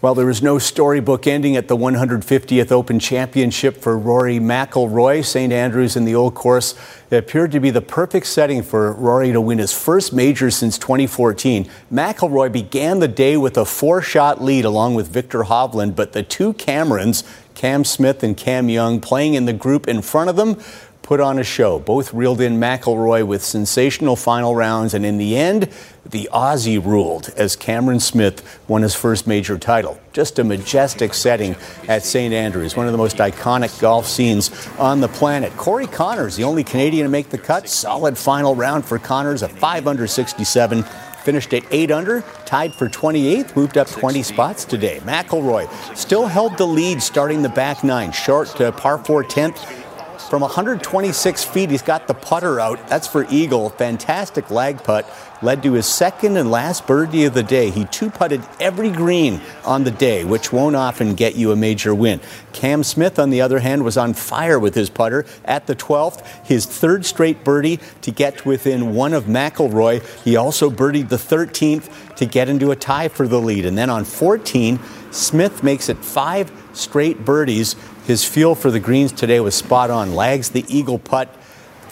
[0.03, 5.25] Well, there was no storybook ending at the 150th Open Championship for Rory McIlroy.
[5.25, 5.51] St.
[5.51, 6.75] Andrews in the old course
[7.11, 11.67] appeared to be the perfect setting for Rory to win his first major since 2014.
[11.91, 16.53] McIlroy began the day with a four-shot lead along with Viktor Hovland, but the two
[16.53, 20.61] Camerons, Cam Smith and Cam Young, playing in the group in front of them,
[21.07, 21.79] put on a show.
[21.79, 25.69] Both reeled in McIlroy with sensational final rounds, and in the end,
[26.05, 30.01] the Aussie ruled as Cameron Smith won his first major title.
[30.12, 31.55] Just a majestic setting
[31.87, 32.35] at St.
[32.35, 35.57] Andrews, one of the most iconic golf scenes on the planet.
[35.57, 39.49] Corey Conners, the only Canadian to make the cut, solid final round for Conners, a
[39.49, 40.83] 5 under 67.
[41.22, 45.01] finished at 8 under, tied for 28th, moved up 20 spots today.
[45.05, 49.86] McIlroy still held the lead starting the back nine, short to par 4 10th.
[50.29, 52.89] From 126 feet, he's got the putter out.
[52.89, 53.70] That's for Eagle.
[53.70, 55.09] Fantastic lag putt.
[55.41, 57.70] Led to his second and last birdie of the day.
[57.70, 61.95] He two putted every green on the day, which won't often get you a major
[61.95, 62.20] win.
[62.53, 66.27] Cam Smith, on the other hand, was on fire with his putter at the 12th,
[66.45, 70.03] his third straight birdie to get within one of McIlroy.
[70.24, 73.64] He also birdied the 13th to get into a tie for the lead.
[73.64, 74.81] And then on 14,
[75.12, 77.77] Smith makes it five straight birdies
[78.07, 80.15] his feel for the greens today was spot on.
[80.15, 81.29] Lags the eagle putt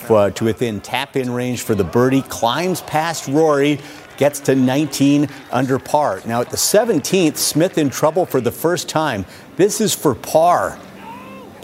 [0.09, 3.81] uh, to within tap in range for the birdie, climbs past Rory,
[4.17, 6.21] gets to 19 under par.
[6.25, 9.27] Now at the 17th, Smith in trouble for the first time.
[9.57, 10.79] This is for par.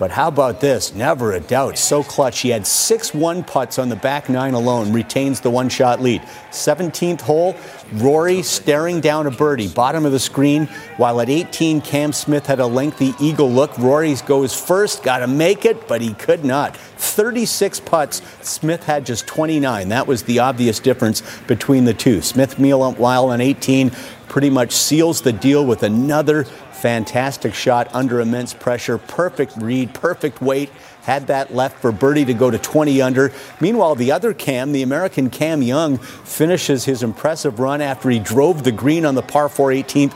[0.01, 0.95] But how about this?
[0.95, 1.77] Never a doubt.
[1.77, 2.41] So clutch.
[2.41, 6.23] He had six one putts on the back nine alone, retains the one shot lead.
[6.53, 7.55] 17th hole,
[7.93, 12.61] Rory staring down a birdie, bottom of the screen, while at 18, Cam Smith had
[12.61, 13.77] a lengthy eagle look.
[13.77, 16.75] Rory goes first, got to make it, but he could not.
[16.79, 19.91] 36 putts, Smith had just 29.
[19.91, 22.23] That was the obvious difference between the two.
[22.23, 23.91] Smith, meanwhile, on 18,
[24.29, 26.47] pretty much seals the deal with another
[26.81, 28.97] Fantastic shot under immense pressure.
[28.97, 30.71] Perfect read, perfect weight.
[31.03, 33.33] Had that left for Birdie to go to 20 under.
[33.61, 38.65] Meanwhile, the other Cam, the American Cam Young, finishes his impressive run after he drove
[38.65, 40.15] the green on the par 4 18th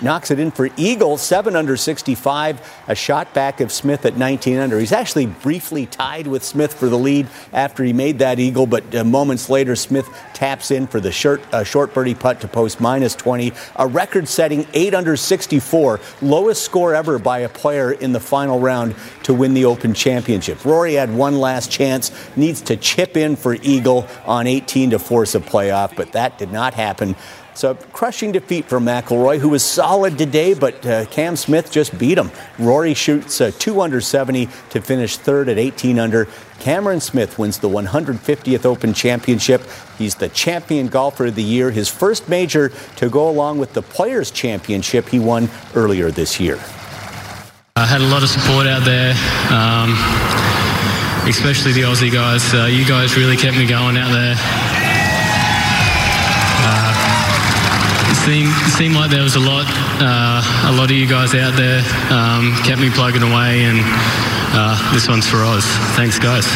[0.00, 4.58] knocks it in for Eagle, 7 under 65, a shot back of Smith at 19
[4.58, 4.78] under.
[4.78, 8.94] He's actually briefly tied with Smith for the lead after he made that Eagle, but
[8.94, 12.80] uh, moments later, Smith taps in for the short, uh, short birdie putt to post
[12.80, 18.12] minus 20, a record setting 8 under 64, lowest score ever by a player in
[18.12, 20.64] the final round to win the Open Championship.
[20.64, 25.34] Rory had one last chance, needs to chip in for Eagle on 18 to force
[25.34, 27.16] a playoff, but that did not happen.
[27.54, 31.98] So a crushing defeat for McIlroy, who was solid today, but uh, Cam Smith just
[31.98, 32.30] beat him.
[32.58, 36.28] Rory shoots uh, two under 70 to finish third at 18 under.
[36.60, 39.62] Cameron Smith wins the 150th Open Championship.
[39.98, 43.82] He's the champion golfer of the year, his first major to go along with the
[43.82, 46.58] Players Championship he won earlier this year.
[47.76, 49.14] I had a lot of support out there.
[49.50, 49.96] Um,
[51.28, 52.52] especially the Aussie guys.
[52.52, 54.71] Uh, you guys really kept me going out there.
[58.24, 59.66] Seemed seemed like there was a lot
[60.00, 63.80] uh, a lot of you guys out there um, kept me plugging away, and
[64.54, 65.64] uh, this one's for Oz.
[65.96, 66.46] Thanks, guys.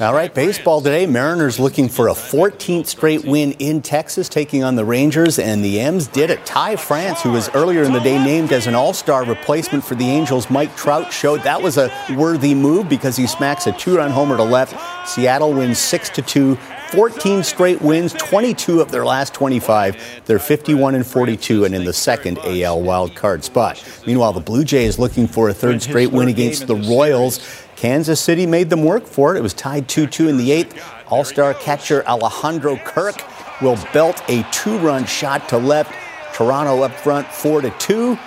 [0.00, 1.06] All right, baseball today.
[1.06, 5.80] Mariners looking for a 14th straight win in Texas, taking on the Rangers, and the
[5.80, 6.44] M's did it.
[6.44, 9.94] Ty France, who was earlier in the day named as an all star replacement for
[9.94, 13.98] the Angels, Mike Trout, showed that was a worthy move because he smacks a two
[13.98, 14.74] run homer to left.
[15.08, 16.58] Seattle wins 6 to 2
[16.94, 20.22] 14 straight wins, 22 of their last 25.
[20.26, 23.82] They're 51 and 42 and in the second AL wild card spot.
[24.06, 27.40] Meanwhile, the Blue Jays looking for a third straight win against the Royals.
[27.74, 29.38] Kansas City made them work for it.
[29.38, 30.80] It was tied 2 2 in the eighth.
[31.08, 33.16] All star catcher Alejandro Kirk
[33.60, 35.92] will belt a two run shot to left.
[36.32, 38.18] Toronto up front 4 to 2.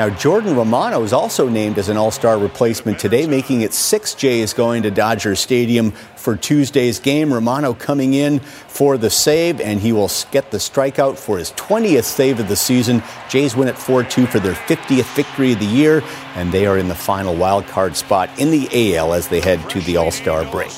[0.00, 4.14] Now, Jordan Romano is also named as an all star replacement today, making it six
[4.14, 7.30] Jays going to Dodger Stadium for Tuesday's game.
[7.30, 12.04] Romano coming in for the save, and he will get the strikeout for his 20th
[12.04, 13.02] save of the season.
[13.28, 16.02] Jays win at 4 2 for their 50th victory of the year,
[16.34, 19.68] and they are in the final wild card spot in the AL as they head
[19.68, 20.72] to the all star break.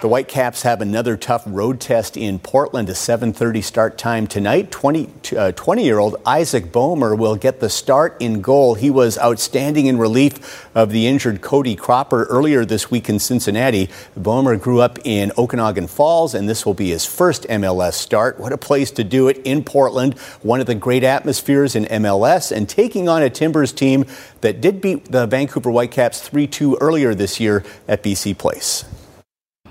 [0.00, 4.70] The Whitecaps have another tough road test in Portland, a 7:30 start time tonight.
[4.70, 8.76] 20-year-old uh, Isaac Boehmer will get the start in goal.
[8.76, 13.90] He was outstanding in relief of the injured Cody Cropper earlier this week in Cincinnati.
[14.16, 18.40] Boehmer grew up in Okanagan Falls, and this will be his first MLS start.
[18.40, 22.50] What a place to do it in Portland, one of the great atmospheres in MLS,
[22.50, 24.06] and taking on a Timbers team
[24.40, 28.86] that did beat the Vancouver Whitecaps 3-2 earlier this year at BC Place.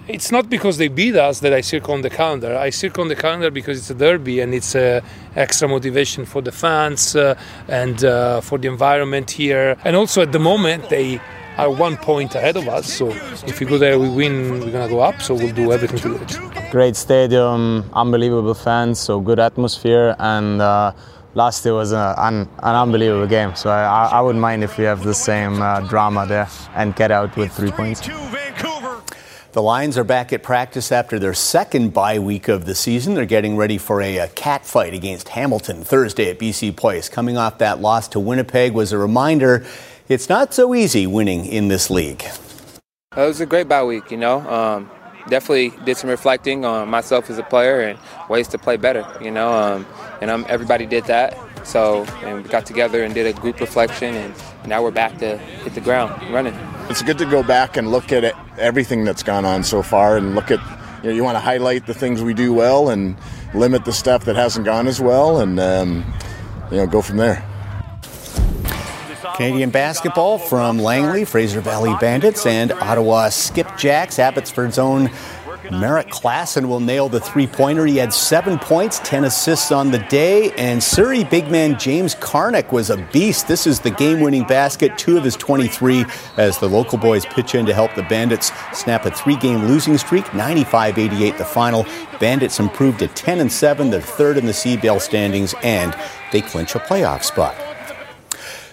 [0.09, 2.57] It's not because they beat us that I circle on the calendar.
[2.57, 5.03] I circle on the calendar because it's a derby and it's a
[5.35, 7.35] extra motivation for the fans uh,
[7.67, 9.77] and uh, for the environment here.
[9.85, 11.21] And also at the moment they
[11.57, 12.91] are one point ahead of us.
[12.91, 13.09] So
[13.45, 15.21] if we go there, we win, we're gonna go up.
[15.21, 16.71] So we'll do everything to do it.
[16.71, 20.59] Great stadium, unbelievable fans, so good atmosphere and.
[20.59, 20.91] Uh,
[21.35, 23.55] last year was a, an, an, unbelievable game.
[23.55, 27.11] So I, I, wouldn't mind if we have the same uh, drama there and get
[27.11, 28.01] out with three points.
[29.51, 33.15] The Lions are back at practice after their second bye week of the season.
[33.15, 37.09] They're getting ready for a, a cat fight against Hamilton Thursday at BC Place.
[37.09, 39.65] Coming off that loss to Winnipeg was a reminder
[40.07, 42.23] it's not so easy winning in this league.
[43.17, 44.47] It was a great bye week, you know.
[44.47, 44.91] Um,
[45.29, 47.97] definitely did some reflecting on myself as a player and
[48.29, 49.03] ways to play better.
[49.19, 49.87] You know, um,
[50.21, 51.35] and everybody did that.
[51.69, 54.33] So and we got together and did a group reflection, and
[54.65, 56.55] now we're back to hit the ground running.
[56.89, 60.17] It's good to go back and look at it, everything that's gone on so far,
[60.17, 60.59] and look at
[61.03, 63.15] you know you want to highlight the things we do well and
[63.53, 66.03] limit the stuff that hasn't gone as well, and um,
[66.71, 67.45] you know go from there.
[69.35, 74.17] Canadian basketball from Langley, Fraser Valley Bandits, and Ottawa Skipjacks.
[74.17, 75.11] Abbotsford's own
[75.71, 77.85] Merrick Klassen will nail the three pointer.
[77.85, 80.51] He had seven points, 10 assists on the day.
[80.57, 83.47] And Surrey big man James Karnik was a beast.
[83.47, 86.05] This is the game winning basket, two of his 23,
[86.37, 89.97] as the local boys pitch in to help the Bandits snap a three game losing
[89.97, 91.85] streak, 95 88 the final.
[92.19, 95.95] Bandits improved to 10 and 7, they're third in the CBL standings, and
[96.31, 97.68] they clinch a playoff spot.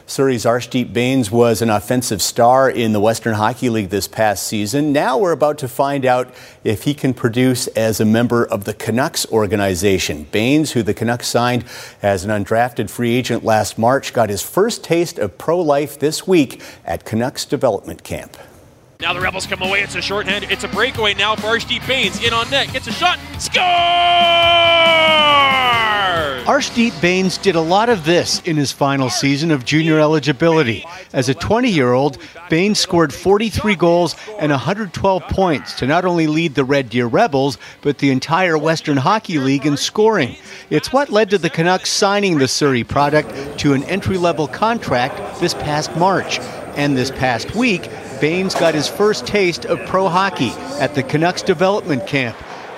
[0.08, 4.92] Surrey's Arshdeep Bains was an offensive star in the Western Hockey League this past season.
[4.92, 6.32] Now we're about to find out
[6.62, 10.28] if he can produce as a member of the Canucks organization.
[10.30, 11.64] Bains, who the Canucks signed
[12.02, 16.24] as an undrafted free agent last March, got his first taste of pro life this
[16.24, 18.36] week at Canucks development camp.
[19.00, 19.82] Now the Rebels come away.
[19.82, 20.44] It's a shorthand.
[20.50, 22.22] It's a breakaway now for Arshdeep Bains.
[22.22, 22.72] In on net.
[22.72, 23.18] Gets a shot.
[23.38, 23.62] Score!
[26.46, 30.84] Arshdeep Bains did a lot of this in his final season of junior eligibility.
[31.12, 32.18] As a 20 year old,
[32.48, 37.58] Bains scored 43 goals and 112 points to not only lead the Red Deer Rebels,
[37.80, 40.36] but the entire Western Hockey League in scoring.
[40.70, 45.40] It's what led to the Canucks signing the Surrey product to an entry level contract
[45.40, 46.38] this past March.
[46.76, 47.90] And this past week,
[48.20, 52.36] Bains got his first taste of pro hockey at the Canucks development camp.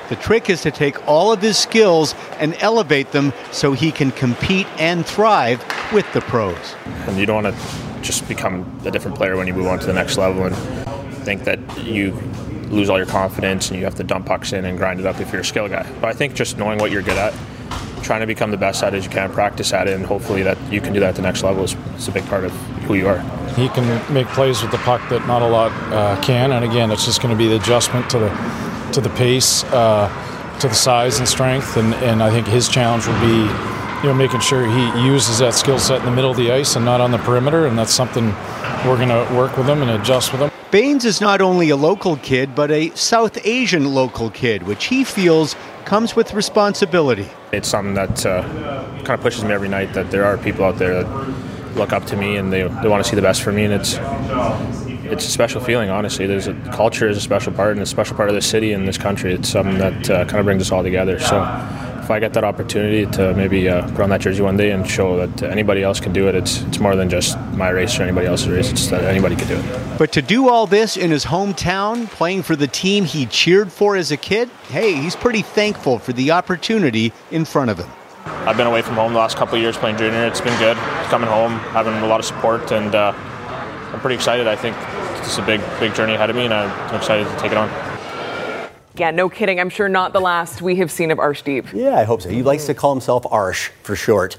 [0.08, 4.10] The trick is to take all of his skills and elevate them so he can
[4.10, 6.56] compete and thrive with the pros.
[7.06, 9.86] And you don't want to just become a different player when you move on to
[9.86, 10.56] the next level and
[11.24, 12.12] think that you
[12.70, 15.20] lose all your confidence and you have to dump pucks in and grind it up
[15.20, 15.86] if you're a skill guy.
[16.00, 17.34] But I think just knowing what you're good at,
[18.02, 20.42] trying to become the best at it as you can, practice at it, and hopefully
[20.42, 22.52] that you can do that at the next level is, is a big part of
[22.86, 23.18] who you are.
[23.56, 26.90] He can make plays with the puck that not a lot uh, can, and again,
[26.90, 30.08] it's just going to be the adjustment to the to the pace, uh,
[30.60, 33.42] to the size and strength, and, and I think his challenge will be,
[34.02, 36.76] you know, making sure he uses that skill set in the middle of the ice
[36.76, 38.26] and not on the perimeter, and that's something
[38.86, 40.50] we're going to work with him and adjust with him.
[40.70, 45.02] Bains is not only a local kid, but a South Asian local kid, which he
[45.04, 47.26] feels comes with responsibility.
[47.52, 48.42] It's something that uh,
[48.98, 52.04] kind of pushes me every night that there are people out there that look up
[52.06, 53.96] to me and they, they want to see the best for me, and it's
[55.10, 56.26] it's a special feeling, honestly.
[56.26, 58.86] There's a culture is a special part and a special part of the city and
[58.86, 59.32] this country.
[59.34, 61.18] It's something that uh, kind of brings us all together.
[61.18, 61.42] So
[61.98, 64.88] if I get that opportunity to maybe uh, put on that jersey one day and
[64.88, 68.02] show that anybody else can do it, it's it's more than just my race or
[68.02, 68.70] anybody else's race.
[68.70, 69.98] It's that anybody can do it.
[69.98, 73.96] But to do all this in his hometown, playing for the team he cheered for
[73.96, 77.90] as a kid, hey, he's pretty thankful for the opportunity in front of him.
[78.24, 80.24] I've been away from home the last couple of years playing junior.
[80.24, 80.78] It's been good
[81.10, 83.12] coming home, having a lot of support, and uh,
[83.92, 84.46] I'm pretty excited.
[84.46, 84.76] I think
[85.28, 87.68] it's a big, big journey ahead of me, and I'm excited to take it on.
[88.96, 89.60] Yeah, no kidding.
[89.60, 91.72] I'm sure not the last we have seen of Arshdeep.
[91.74, 92.30] Yeah, I hope so.
[92.30, 94.38] He likes to call himself Arsh for short.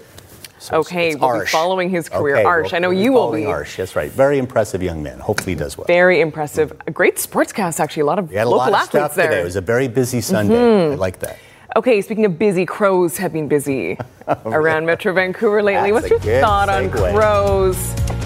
[0.57, 2.37] So okay, it's we'll be following his career.
[2.37, 3.43] Okay, Arsh, we'll- I know we'll you will be.
[3.43, 4.11] Arsh, that's right.
[4.11, 5.19] Very impressive young man.
[5.19, 5.85] Hopefully he does well.
[5.85, 6.73] Very impressive.
[6.87, 8.01] A great sportscast, actually.
[8.01, 9.27] A lot of We had a local lot of athletes stuff there.
[9.29, 9.41] today.
[9.41, 10.55] It was a very busy Sunday.
[10.55, 10.91] Mhm.
[10.93, 11.37] I like that.
[11.77, 13.97] Okay, speaking of busy, crows have been busy
[14.45, 15.91] around Metro Vancouver lately.
[15.91, 17.77] That's What's your good thought on crows?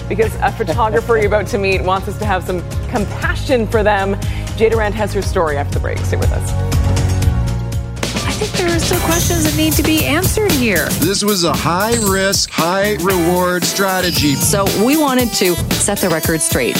[0.08, 4.20] Because a photographer you're about to meet wants us to have some compassion for them.
[4.56, 5.98] Jay Durant has her story after the break.
[5.98, 6.52] Stay with us.
[8.34, 10.88] I think there are still questions that need to be answered here.
[10.98, 14.34] This was a high risk, high reward strategy.
[14.34, 16.74] So we wanted to set the record straight.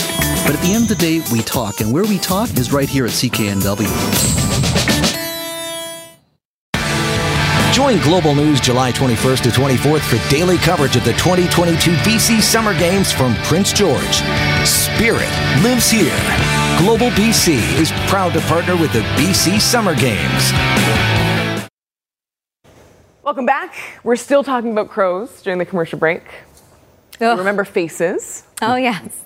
[0.44, 2.88] But at the end of the day, we talk, and where we talk is right
[2.88, 4.53] here at CKNW.
[7.74, 12.72] Join Global News July 21st to 24th for daily coverage of the 2022 BC Summer
[12.78, 14.22] Games from Prince George.
[14.64, 15.28] Spirit
[15.60, 16.16] lives here.
[16.78, 20.52] Global BC is proud to partner with the BC Summer Games.
[23.24, 23.74] Welcome back.
[24.04, 26.22] We're still talking about crows during the commercial break.
[27.20, 28.44] You Remember faces?
[28.62, 29.24] Oh, yes.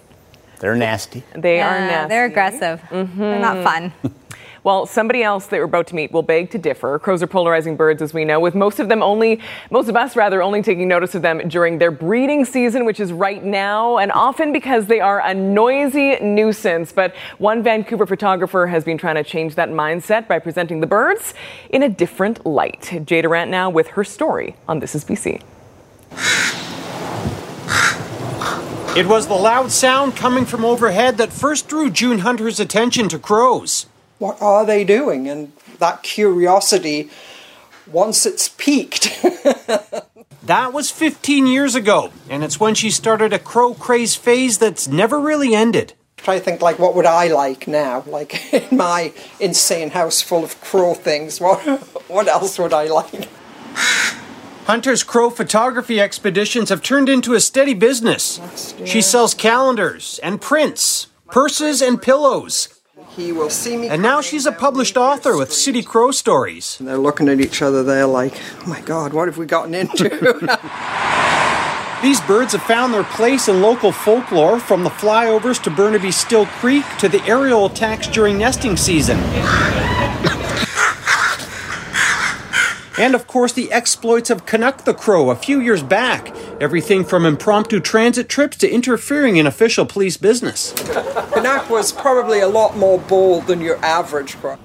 [0.60, 1.22] They're nasty.
[1.34, 2.08] They are nasty.
[2.08, 2.80] They're aggressive.
[2.90, 3.04] They're
[3.40, 3.92] not mm-hmm.
[4.02, 4.14] fun.
[4.68, 6.98] Well, somebody else that we're about to meet will beg to differ.
[6.98, 9.40] Crows are polarizing birds, as we know, with most of them only,
[9.70, 13.10] most of us rather, only taking notice of them during their breeding season, which is
[13.10, 16.92] right now, and often because they are a noisy nuisance.
[16.92, 21.32] But one Vancouver photographer has been trying to change that mindset by presenting the birds
[21.70, 23.00] in a different light.
[23.06, 25.40] Jay Durant now with her story on This Is BC.
[28.94, 33.18] It was the loud sound coming from overhead that first drew June Hunter's attention to
[33.18, 33.86] crows.
[34.18, 35.28] What are they doing?
[35.28, 37.10] And that curiosity,
[37.86, 39.04] once it's peaked.
[40.42, 44.88] that was 15 years ago, and it's when she started a crow craze phase that's
[44.88, 45.94] never really ended.
[46.16, 48.02] Try to think like what would I like now?
[48.06, 51.60] Like in my insane house full of crow things, what
[52.08, 53.28] what else would I like?
[54.66, 58.74] Hunter's crow photography expeditions have turned into a steady business.
[58.84, 62.77] She sells calendars and prints, purses and pillows.
[63.18, 63.88] He will see me.
[63.88, 66.76] And now she's a published author with City Crow Stories.
[66.78, 69.74] And they're looking at each other there like, oh my God, what have we gotten
[69.74, 70.08] into?
[72.00, 76.46] These birds have found their place in local folklore, from the flyovers to Burnaby Still
[76.46, 79.18] Creek to the aerial attacks during nesting season.
[82.98, 86.34] And of course, the exploits of Canuck the Crow a few years back.
[86.60, 90.72] Everything from impromptu transit trips to interfering in official police business.
[91.32, 94.58] Canuck was probably a lot more bold than your average crow.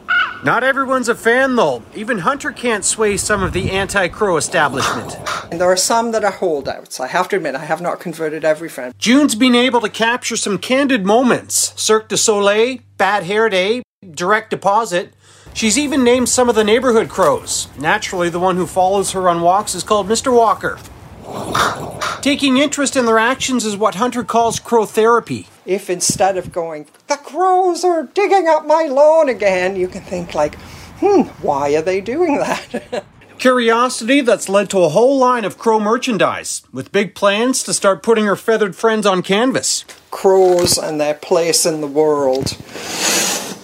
[0.43, 1.84] Not everyone's a fan, though.
[1.95, 5.15] Even Hunter can't sway some of the anti crow establishment.
[5.49, 6.99] And there are some that are holdouts.
[6.99, 8.93] I have to admit, I have not converted every friend.
[8.97, 14.49] June's been able to capture some candid moments Cirque du Soleil, Bad Hair Day, Direct
[14.49, 15.13] Deposit.
[15.54, 17.68] She's even named some of the neighborhood crows.
[17.78, 20.34] Naturally, the one who follows her on walks is called Mr.
[20.34, 20.80] Walker.
[22.22, 25.47] Taking interest in their actions is what Hunter calls crow therapy.
[25.66, 30.34] If instead of going, the crows are digging up my lawn again, you can think
[30.34, 30.56] like,
[30.99, 33.04] hmm, why are they doing that?
[33.38, 38.01] Curiosity that's led to a whole line of crow merchandise, with big plans to start
[38.01, 39.86] putting her feathered friends on canvas.
[40.12, 42.58] Crows and their place in the world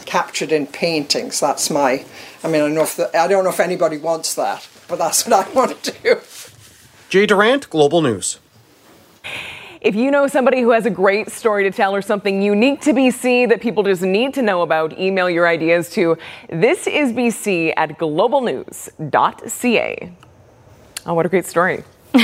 [0.09, 1.39] captured in paintings.
[1.39, 2.03] That's my.
[2.43, 4.97] I mean, I don't know if the, I don't know if anybody wants that, but
[4.97, 6.19] that's what I want to do.
[7.09, 8.39] Jay Durant, Global News.
[9.81, 12.91] If you know somebody who has a great story to tell or something unique to
[12.91, 16.17] BC that people just need to know about, email your ideas to
[16.49, 20.11] thisisbc at globalnews.ca.
[21.05, 21.83] Oh, what a great story.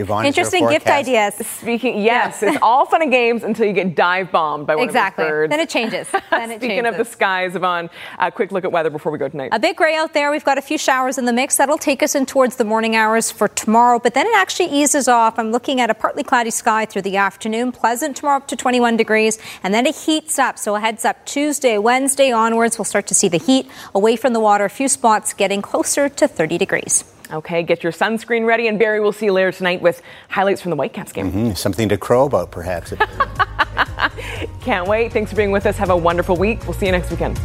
[0.00, 1.34] Yvonne, Interesting gift ideas.
[1.34, 5.24] Speaking, yes, it's all fun and games until you get dive bombed by one exactly.
[5.24, 5.50] of these birds.
[5.50, 6.08] Then it changes.
[6.30, 6.92] Then it Speaking changes.
[6.92, 9.50] of the skies, Yvonne, a quick look at weather before we go tonight.
[9.52, 10.30] A bit gray out there.
[10.30, 11.56] We've got a few showers in the mix.
[11.56, 15.08] That'll take us in towards the morning hours for tomorrow, but then it actually eases
[15.08, 15.38] off.
[15.38, 17.72] I'm looking at a partly cloudy sky through the afternoon.
[17.72, 20.58] Pleasant tomorrow up to 21 degrees, and then it heats up.
[20.58, 24.32] So a heads up Tuesday, Wednesday onwards, we'll start to see the heat away from
[24.32, 24.64] the water.
[24.64, 27.04] A few spots getting closer to 30 degrees.
[27.32, 30.70] Okay, get your sunscreen ready, and Barry will see you later tonight with highlights from
[30.70, 31.30] the Whitecaps game.
[31.30, 32.92] Mhm, Something to crow about, perhaps.
[34.62, 35.12] Can't wait.
[35.12, 35.76] Thanks for being with us.
[35.76, 36.62] Have a wonderful week.
[36.64, 37.38] We'll see you next weekend.